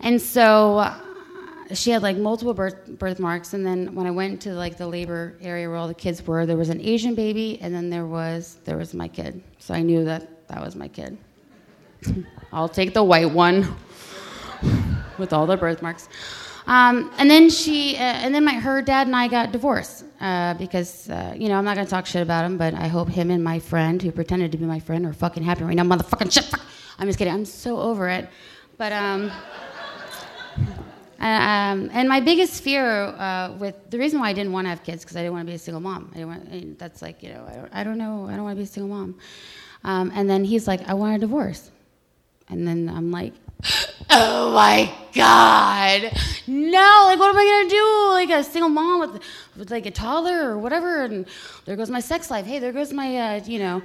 And 0.00 0.20
so 0.20 0.78
uh, 0.78 0.98
she 1.74 1.90
had 1.90 2.02
like 2.02 2.16
multiple 2.16 2.54
birth 2.54 2.86
birthmarks. 2.98 3.54
And 3.54 3.64
then 3.64 3.94
when 3.94 4.06
I 4.06 4.10
went 4.10 4.40
to 4.42 4.52
like 4.52 4.76
the 4.76 4.86
labor 4.86 5.36
area 5.40 5.68
where 5.68 5.76
all 5.76 5.88
the 5.88 5.94
kids 5.94 6.26
were, 6.26 6.46
there 6.46 6.56
was 6.56 6.68
an 6.68 6.80
Asian 6.80 7.14
baby, 7.14 7.58
and 7.60 7.74
then 7.74 7.90
there 7.90 8.06
was 8.06 8.58
there 8.64 8.76
was 8.76 8.94
my 8.94 9.08
kid. 9.08 9.42
So 9.58 9.74
I 9.74 9.82
knew 9.82 10.04
that 10.04 10.48
that 10.48 10.60
was 10.60 10.76
my 10.76 10.88
kid. 10.88 11.16
I'll 12.52 12.68
take 12.68 12.94
the 12.94 13.02
white 13.02 13.30
one 13.30 13.74
with 15.18 15.32
all 15.32 15.46
the 15.46 15.56
birthmarks. 15.56 16.08
Um, 16.66 17.10
and 17.18 17.28
then 17.28 17.50
she, 17.50 17.96
uh, 17.96 18.00
and 18.00 18.34
then 18.34 18.44
my 18.44 18.52
her 18.52 18.82
dad 18.82 19.08
and 19.08 19.16
I 19.16 19.26
got 19.26 19.50
divorced 19.50 20.04
uh, 20.20 20.54
because 20.54 21.10
uh, 21.10 21.34
you 21.36 21.48
know 21.48 21.56
I'm 21.56 21.64
not 21.64 21.76
gonna 21.76 21.88
talk 21.88 22.06
shit 22.06 22.22
about 22.22 22.44
him, 22.44 22.56
but 22.56 22.74
I 22.74 22.86
hope 22.86 23.08
him 23.08 23.30
and 23.30 23.42
my 23.42 23.58
friend 23.58 24.00
who 24.00 24.12
pretended 24.12 24.52
to 24.52 24.58
be 24.58 24.64
my 24.64 24.78
friend 24.78 25.04
are 25.06 25.12
fucking 25.12 25.42
happy 25.42 25.64
right 25.64 25.74
now, 25.74 25.82
motherfucking 25.82 26.32
shit. 26.32 26.44
Fuck. 26.44 26.60
I'm 26.98 27.08
just 27.08 27.18
kidding. 27.18 27.34
I'm 27.34 27.44
so 27.44 27.78
over 27.78 28.08
it. 28.08 28.28
But 28.76 28.92
um, 28.92 29.32
um, 31.22 31.88
and 31.92 32.08
my 32.08 32.20
biggest 32.20 32.62
fear 32.62 32.84
uh, 32.84 33.54
with 33.56 33.90
the 33.90 33.98
reason 33.98 34.18
why 34.18 34.30
I 34.30 34.32
didn't 34.32 34.52
want 34.52 34.64
to 34.64 34.70
have 34.70 34.82
kids 34.82 35.04
because 35.04 35.16
I 35.16 35.20
didn't 35.20 35.34
want 35.34 35.46
to 35.46 35.50
be 35.52 35.54
a 35.54 35.58
single 35.58 35.80
mom. 35.80 36.10
I 36.12 36.16
didn't 36.16 36.28
want, 36.28 36.48
I 36.48 36.52
mean, 36.52 36.76
that's 36.78 37.00
like 37.00 37.22
you 37.22 37.32
know 37.32 37.46
I 37.48 37.54
don't, 37.54 37.70
I 37.72 37.84
don't 37.84 37.98
know 37.98 38.26
I 38.28 38.34
don't 38.34 38.42
want 38.42 38.56
to 38.56 38.58
be 38.58 38.64
a 38.64 38.66
single 38.66 38.96
mom. 38.96 39.18
Um, 39.84 40.10
and 40.14 40.28
then 40.28 40.42
he's 40.44 40.66
like 40.66 40.88
I 40.88 40.94
want 40.94 41.14
a 41.16 41.18
divorce, 41.18 41.70
and 42.48 42.66
then 42.66 42.88
I'm 42.88 43.12
like 43.12 43.34
oh 44.10 44.52
my 44.52 44.92
god. 45.14 46.02
No 46.46 47.04
like 47.06 47.18
what 47.18 47.30
am 47.30 47.36
i 47.36 47.44
gonna 47.44 47.68
do? 47.68 48.08
Like 48.10 48.30
a 48.30 48.44
single 48.44 48.68
mom 48.68 49.00
with, 49.00 49.22
with 49.56 49.70
like 49.70 49.86
a 49.86 49.90
toddler 49.90 50.50
or 50.50 50.58
whatever 50.58 51.04
and 51.04 51.26
there 51.64 51.76
goes 51.76 51.90
my 51.90 52.00
sex 52.00 52.30
life. 52.30 52.46
Hey 52.46 52.58
there 52.58 52.72
goes 52.72 52.92
my 52.92 53.36
uh, 53.36 53.44
you 53.44 53.58
know 53.58 53.82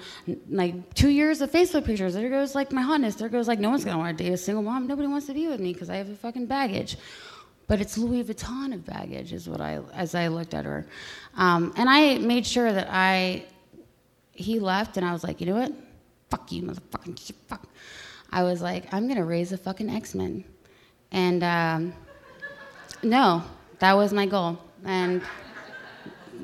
like 0.49 0.93
two 0.93 1.09
years 1.09 1.41
of 1.41 1.51
facebook 1.51 1.85
pictures. 1.85 2.13
There 2.13 2.29
goes 2.29 2.55
like 2.55 2.71
my 2.71 2.81
hotness. 2.81 3.15
There 3.15 3.29
goes 3.29 3.47
like 3.47 3.59
no 3.59 3.69
one's 3.69 3.85
gonna 3.85 3.97
want 3.97 4.17
to 4.17 4.23
date 4.23 4.33
a 4.33 4.37
single 4.37 4.63
mom. 4.63 4.87
Nobody 4.87 5.07
wants 5.07 5.27
to 5.27 5.33
be 5.33 5.47
with 5.47 5.59
me 5.59 5.73
because 5.73 5.89
i 5.89 5.95
have 5.97 6.09
a 6.09 6.15
fucking 6.15 6.45
baggage. 6.47 6.97
But 7.67 7.81
it's 7.81 7.97
louis 7.97 8.23
vuitton 8.23 8.73
of 8.73 8.85
baggage 8.85 9.33
is 9.33 9.47
what 9.49 9.61
i 9.61 9.79
as 9.93 10.15
i 10.15 10.27
looked 10.27 10.53
at 10.53 10.65
her. 10.65 10.87
Um, 11.35 11.73
and 11.77 11.89
i 11.89 12.17
made 12.17 12.45
sure 12.45 12.71
that 12.71 12.87
i 12.89 13.45
he 14.33 14.59
left 14.59 14.97
and 14.97 15.05
i 15.05 15.11
was 15.11 15.23
like 15.23 15.39
you 15.41 15.47
know 15.47 15.55
what? 15.55 15.73
Fuck 16.29 16.51
you 16.51 16.63
motherfucking 16.63 17.19
shit 17.19 17.35
fuck 17.47 17.67
I 18.31 18.43
was 18.43 18.61
like, 18.61 18.93
I'm 18.93 19.07
gonna 19.07 19.25
raise 19.25 19.51
a 19.51 19.57
fucking 19.57 19.89
X 19.89 20.15
Men, 20.15 20.43
and 21.11 21.43
um, 21.43 21.93
no, 23.03 23.43
that 23.79 23.93
was 23.93 24.13
my 24.13 24.25
goal. 24.25 24.57
And 24.83 25.21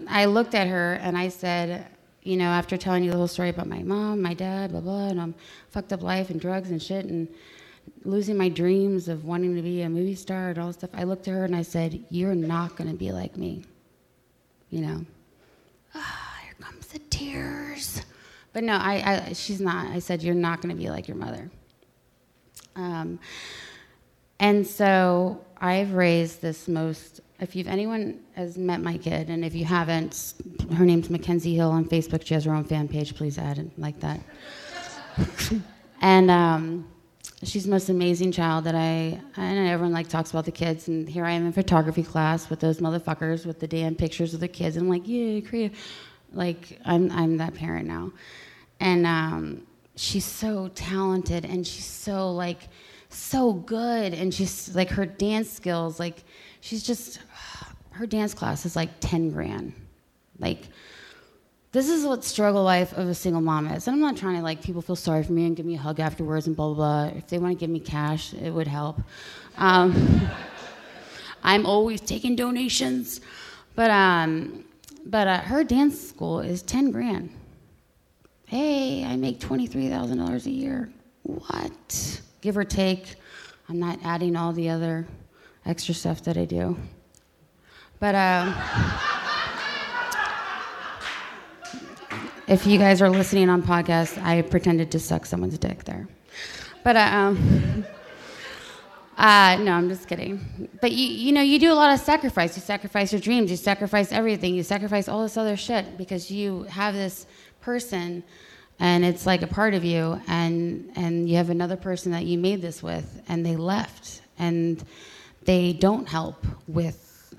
I 0.07 0.25
looked 0.25 0.55
at 0.55 0.67
her 0.67 0.93
and 0.95 1.17
I 1.17 1.29
said, 1.29 1.87
you 2.23 2.37
know, 2.37 2.45
after 2.45 2.77
telling 2.77 3.03
you 3.03 3.11
the 3.11 3.17
whole 3.17 3.27
story 3.27 3.49
about 3.49 3.67
my 3.67 3.83
mom, 3.83 4.21
my 4.21 4.33
dad, 4.33 4.71
blah 4.71 4.81
blah, 4.81 5.07
and 5.09 5.19
I'm 5.19 5.35
fucked 5.69 5.93
up 5.93 6.01
life 6.01 6.29
and 6.29 6.39
drugs 6.39 6.71
and 6.71 6.81
shit 6.81 7.05
and 7.05 7.27
losing 8.05 8.37
my 8.37 8.49
dreams 8.49 9.07
of 9.07 9.25
wanting 9.25 9.55
to 9.55 9.61
be 9.61 9.81
a 9.81 9.89
movie 9.89 10.15
star 10.15 10.49
and 10.49 10.59
all 10.59 10.67
this 10.67 10.77
stuff. 10.77 10.91
I 10.93 11.03
looked 11.03 11.27
at 11.27 11.33
her 11.33 11.45
and 11.45 11.55
I 11.55 11.63
said, 11.63 12.03
"You're 12.09 12.35
not 12.35 12.75
gonna 12.77 12.93
be 12.93 13.11
like 13.11 13.37
me," 13.37 13.63
you 14.69 14.81
know. 14.81 15.05
Ah, 15.93 16.39
here 16.43 16.55
comes 16.59 16.87
the 16.87 16.99
tears. 16.99 18.01
But 18.53 18.63
no, 18.63 18.73
I, 18.73 19.25
I, 19.29 19.33
she's 19.33 19.59
not. 19.59 19.87
I 19.87 19.99
said, 19.99 20.23
"You're 20.23 20.35
not 20.35 20.61
gonna 20.61 20.75
be 20.75 20.89
like 20.89 21.07
your 21.07 21.17
mother." 21.17 21.49
Um, 22.75 23.19
and 24.39 24.65
so 24.65 25.43
I've 25.57 25.93
raised 25.93 26.41
this 26.41 26.67
most. 26.67 27.21
If 27.39 27.55
you've 27.55 27.67
anyone 27.67 28.19
has 28.35 28.57
met 28.57 28.81
my 28.81 28.97
kid, 28.97 29.29
and 29.29 29.45
if 29.45 29.55
you 29.55 29.65
haven't, 29.65 30.33
her 30.75 30.85
name's 30.85 31.09
Mackenzie 31.09 31.55
Hill 31.55 31.71
on 31.71 31.85
Facebook. 31.85 32.25
She 32.25 32.33
has 32.33 32.45
her 32.45 32.53
own 32.53 32.63
fan 32.65 32.87
page. 32.87 33.15
Please 33.15 33.37
add 33.37 33.57
it 33.57 33.79
like 33.79 33.99
that. 34.01 34.19
and 36.01 36.29
um, 36.31 36.87
she's 37.43 37.65
the 37.65 37.69
most 37.69 37.89
amazing 37.89 38.31
child 38.31 38.65
that 38.65 38.75
I. 38.75 39.19
And 39.37 39.67
everyone 39.67 39.93
like 39.93 40.09
talks 40.09 40.31
about 40.31 40.45
the 40.45 40.51
kids, 40.51 40.87
and 40.87 41.07
here 41.07 41.25
I 41.25 41.31
am 41.31 41.45
in 41.45 41.53
photography 41.53 42.03
class 42.03 42.49
with 42.49 42.59
those 42.59 42.79
motherfuckers 42.79 43.45
with 43.45 43.59
the 43.59 43.67
damn 43.67 43.95
pictures 43.95 44.33
of 44.33 44.39
the 44.39 44.47
kids, 44.47 44.75
and 44.75 44.85
I'm 44.85 44.89
like, 44.89 45.07
yeah, 45.07 45.39
creative. 45.41 45.77
Like 46.33 46.79
I'm 46.83 47.11
I'm 47.11 47.37
that 47.37 47.53
parent 47.53 47.87
now, 47.87 48.11
and 48.79 49.05
um, 49.05 49.67
she's 49.95 50.25
so 50.25 50.69
talented 50.69 51.45
and 51.45 51.65
she's 51.65 51.85
so 51.85 52.31
like 52.31 52.69
so 53.09 53.53
good. 53.53 54.13
And 54.13 54.33
she's 54.33 54.75
like 54.75 54.89
her 54.89 55.05
dance 55.05 55.49
skills 55.51 55.99
like 55.99 56.23
she's 56.61 56.83
just 56.83 57.19
her 57.91 58.07
dance 58.07 58.33
class 58.33 58.65
is 58.65 58.75
like 58.75 58.89
10 58.99 59.31
grand. 59.31 59.73
Like 60.39 60.67
this 61.71 61.89
is 61.89 62.05
what 62.05 62.23
struggle 62.23 62.63
life 62.63 62.93
of 62.93 63.07
a 63.07 63.13
single 63.13 63.41
mom 63.41 63.67
is. 63.67 63.87
And 63.87 63.95
i'm 63.95 64.01
not 64.01 64.17
trying 64.17 64.37
to 64.37 64.41
like 64.41 64.61
people 64.61 64.81
feel 64.81 64.95
sorry 64.95 65.23
for 65.23 65.33
me 65.33 65.45
and 65.45 65.55
give 65.55 65.65
me 65.65 65.75
a 65.75 65.79
hug 65.79 65.99
afterwards 65.99 66.47
and 66.47 66.55
blah 66.55 66.73
blah 66.73 66.75
blah. 67.09 67.17
If 67.17 67.27
they 67.27 67.37
want 67.37 67.57
to 67.57 67.59
give 67.59 67.69
me 67.69 67.79
cash 67.79 68.33
it 68.33 68.51
would 68.51 68.67
help. 68.67 68.99
Um, 69.57 70.29
i'm 71.43 71.65
always 71.65 72.01
taking 72.01 72.35
donations. 72.35 73.21
But 73.75 73.91
um 73.91 74.65
but 75.05 75.27
uh, 75.27 75.37
her 75.39 75.63
dance 75.63 75.99
school 75.99 76.39
is 76.39 76.61
10 76.61 76.91
grand 76.91 77.29
hey, 78.53 79.03
I 79.03 79.15
make 79.15 79.39
$23,000 79.39 80.45
a 80.45 80.49
year. 80.51 80.87
What? 81.23 82.21
Give 82.41 82.55
or 82.55 82.63
take. 82.63 83.15
I'm 83.67 83.79
not 83.79 83.97
adding 84.03 84.35
all 84.35 84.53
the 84.53 84.69
other 84.69 85.07
extra 85.65 85.95
stuff 85.95 86.23
that 86.25 86.37
I 86.37 86.45
do. 86.45 86.77
But 87.99 88.13
uh, 88.13 88.53
if 92.47 92.67
you 92.67 92.77
guys 92.77 93.01
are 93.01 93.09
listening 93.09 93.49
on 93.49 93.63
podcast, 93.63 94.21
I 94.21 94.43
pretended 94.43 94.91
to 94.91 94.99
suck 94.99 95.25
someone's 95.25 95.57
dick 95.57 95.83
there. 95.85 96.07
But 96.83 96.95
uh, 96.95 97.09
um, 97.11 97.85
uh, 99.17 99.57
no, 99.61 99.71
I'm 99.71 99.89
just 99.89 100.07
kidding. 100.07 100.69
But 100.79 100.91
you, 100.91 101.07
you 101.07 101.31
know, 101.31 101.41
you 101.41 101.57
do 101.57 101.71
a 101.71 101.73
lot 101.73 101.91
of 101.91 101.99
sacrifice. 101.99 102.55
You 102.55 102.61
sacrifice 102.61 103.11
your 103.11 103.21
dreams. 103.21 103.49
You 103.49 103.57
sacrifice 103.57 104.11
everything. 104.11 104.53
You 104.53 104.61
sacrifice 104.61 105.09
all 105.09 105.23
this 105.23 105.37
other 105.37 105.57
shit 105.57 105.97
because 105.97 106.29
you 106.29 106.63
have 106.63 106.93
this 106.93 107.25
person 107.63 108.23
and 108.79 109.05
it's 109.05 109.25
like 109.25 109.41
a 109.41 109.47
part 109.47 109.73
of 109.73 109.83
you 109.83 110.19
and 110.27 110.91
and 110.95 111.29
you 111.29 111.37
have 111.37 111.49
another 111.49 111.77
person 111.77 112.11
that 112.11 112.25
you 112.25 112.37
made 112.37 112.61
this 112.61 112.83
with 112.83 113.21
and 113.27 113.45
they 113.45 113.55
left 113.55 114.21
and 114.37 114.83
they 115.45 115.73
don't 115.73 116.07
help 116.07 116.45
with 116.67 117.35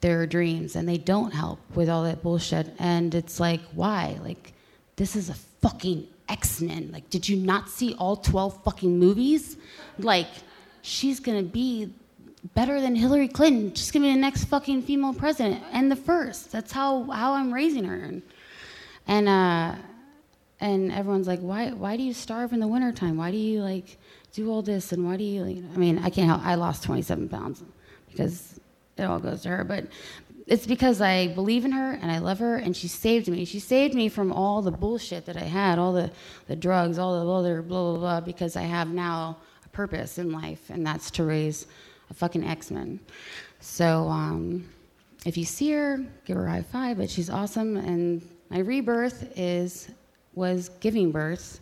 their 0.00 0.26
dreams 0.26 0.76
and 0.76 0.88
they 0.88 0.98
don't 0.98 1.32
help 1.32 1.58
with 1.74 1.88
all 1.88 2.04
that 2.04 2.22
bullshit 2.22 2.72
and 2.78 3.14
it's 3.14 3.40
like 3.40 3.60
why? 3.74 4.18
Like 4.22 4.52
this 4.96 5.16
is 5.16 5.28
a 5.28 5.34
fucking 5.34 6.06
x-men. 6.28 6.90
Like 6.92 7.08
did 7.10 7.28
you 7.28 7.36
not 7.36 7.68
see 7.68 7.94
all 7.94 8.16
12 8.16 8.64
fucking 8.64 8.98
movies? 8.98 9.56
Like 9.98 10.28
she's 10.82 11.20
gonna 11.20 11.42
be 11.42 11.92
better 12.54 12.80
than 12.80 12.94
hillary 12.94 13.28
clinton. 13.28 13.74
She's 13.74 13.90
gonna 13.90 14.06
be 14.06 14.12
the 14.12 14.20
next 14.20 14.44
fucking 14.44 14.82
female 14.82 15.12
president 15.12 15.62
and 15.72 15.90
the 15.90 15.96
first. 15.96 16.52
That's 16.52 16.72
how 16.72 17.04
how 17.04 17.34
i'm 17.34 17.52
raising 17.52 17.84
her 17.84 18.22
and 19.06 19.28
uh 19.28 19.74
and 20.60 20.90
everyone's 20.90 21.26
like, 21.26 21.40
why, 21.40 21.70
why 21.70 21.96
do 21.96 22.02
you 22.02 22.14
starve 22.14 22.52
in 22.52 22.60
the 22.60 22.66
wintertime? 22.66 23.16
Why 23.16 23.30
do 23.30 23.36
you 23.36 23.60
like 23.60 23.98
do 24.32 24.50
all 24.50 24.62
this? 24.62 24.92
And 24.92 25.04
why 25.04 25.16
do 25.16 25.24
you, 25.24 25.42
like, 25.44 25.64
I 25.74 25.76
mean, 25.76 25.98
I 25.98 26.10
can't 26.10 26.28
help, 26.28 26.44
I 26.44 26.54
lost 26.54 26.82
27 26.84 27.28
pounds 27.28 27.62
because 28.10 28.58
it 28.96 29.04
all 29.04 29.18
goes 29.18 29.42
to 29.42 29.50
her, 29.50 29.64
but 29.64 29.84
it's 30.46 30.66
because 30.66 31.00
I 31.00 31.28
believe 31.28 31.64
in 31.64 31.72
her 31.72 31.92
and 31.92 32.10
I 32.10 32.18
love 32.18 32.38
her 32.38 32.56
and 32.56 32.74
she 32.74 32.88
saved 32.88 33.28
me. 33.28 33.44
She 33.44 33.58
saved 33.58 33.94
me 33.94 34.08
from 34.08 34.32
all 34.32 34.62
the 34.62 34.70
bullshit 34.70 35.26
that 35.26 35.36
I 35.36 35.44
had, 35.44 35.78
all 35.78 35.92
the, 35.92 36.10
the 36.46 36.56
drugs, 36.56 36.98
all 36.98 37.22
the 37.22 37.30
other 37.30 37.60
blah, 37.60 37.90
blah, 37.90 37.98
blah, 37.98 38.20
because 38.20 38.56
I 38.56 38.62
have 38.62 38.88
now 38.88 39.36
a 39.64 39.68
purpose 39.68 40.18
in 40.18 40.32
life 40.32 40.70
and 40.70 40.86
that's 40.86 41.10
to 41.12 41.24
raise 41.24 41.66
a 42.08 42.14
fucking 42.14 42.44
X-Men. 42.44 43.00
So, 43.60 44.08
um, 44.08 44.68
if 45.26 45.36
you 45.36 45.44
see 45.44 45.72
her, 45.72 46.04
give 46.24 46.36
her 46.36 46.46
a 46.46 46.50
high 46.50 46.62
five, 46.62 46.98
but 46.98 47.10
she's 47.10 47.28
awesome. 47.28 47.76
And 47.76 48.22
my 48.50 48.58
rebirth 48.58 49.32
is 49.36 49.88
was 50.34 50.68
giving 50.80 51.10
birth 51.10 51.60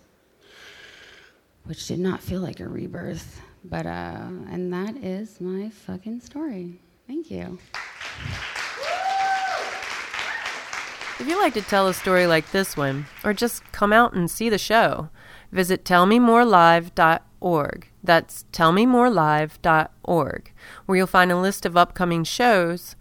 which 1.64 1.86
did 1.86 1.98
not 1.98 2.20
feel 2.20 2.40
like 2.40 2.60
a 2.60 2.68
rebirth. 2.68 3.40
But, 3.64 3.86
uh, 3.86 4.28
and 4.50 4.72
that 4.72 4.96
is 4.98 5.40
my 5.40 5.70
fucking 5.70 6.20
story. 6.20 6.80
Thank 7.06 7.30
you. 7.30 7.58
If 11.18 11.28
you'd 11.28 11.40
like 11.40 11.54
to 11.54 11.62
tell 11.62 11.88
a 11.88 11.94
story 11.94 12.26
like 12.26 12.50
this 12.50 12.76
one, 12.76 13.06
or 13.22 13.32
just 13.32 13.62
come 13.72 13.92
out 13.92 14.14
and 14.14 14.30
see 14.30 14.50
the 14.50 14.58
show, 14.58 15.08
visit 15.50 15.84
tellmemorelive.org. 15.84 17.88
That's 18.02 18.44
tellmemorelive.org, 18.52 20.52
where 20.84 20.98
you'll 20.98 21.06
find 21.06 21.32
a 21.32 21.40
list 21.40 21.64
of 21.64 21.76
upcoming 21.76 22.24
shows, 22.24 22.96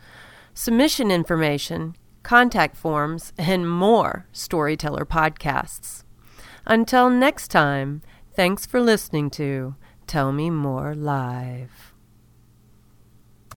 submission 0.53 1.11
information, 1.11 1.97
contact 2.23 2.75
forms, 2.75 3.33
and 3.37 3.69
more 3.69 4.25
storyteller 4.31 5.05
podcasts. 5.05 6.03
Until 6.65 7.09
next 7.09 7.49
time, 7.49 8.01
thanks 8.33 8.65
for 8.65 8.81
listening 8.81 9.29
to 9.31 9.75
Tell 10.07 10.31
Me 10.31 10.49
More 10.49 10.95
Live. 10.95 11.92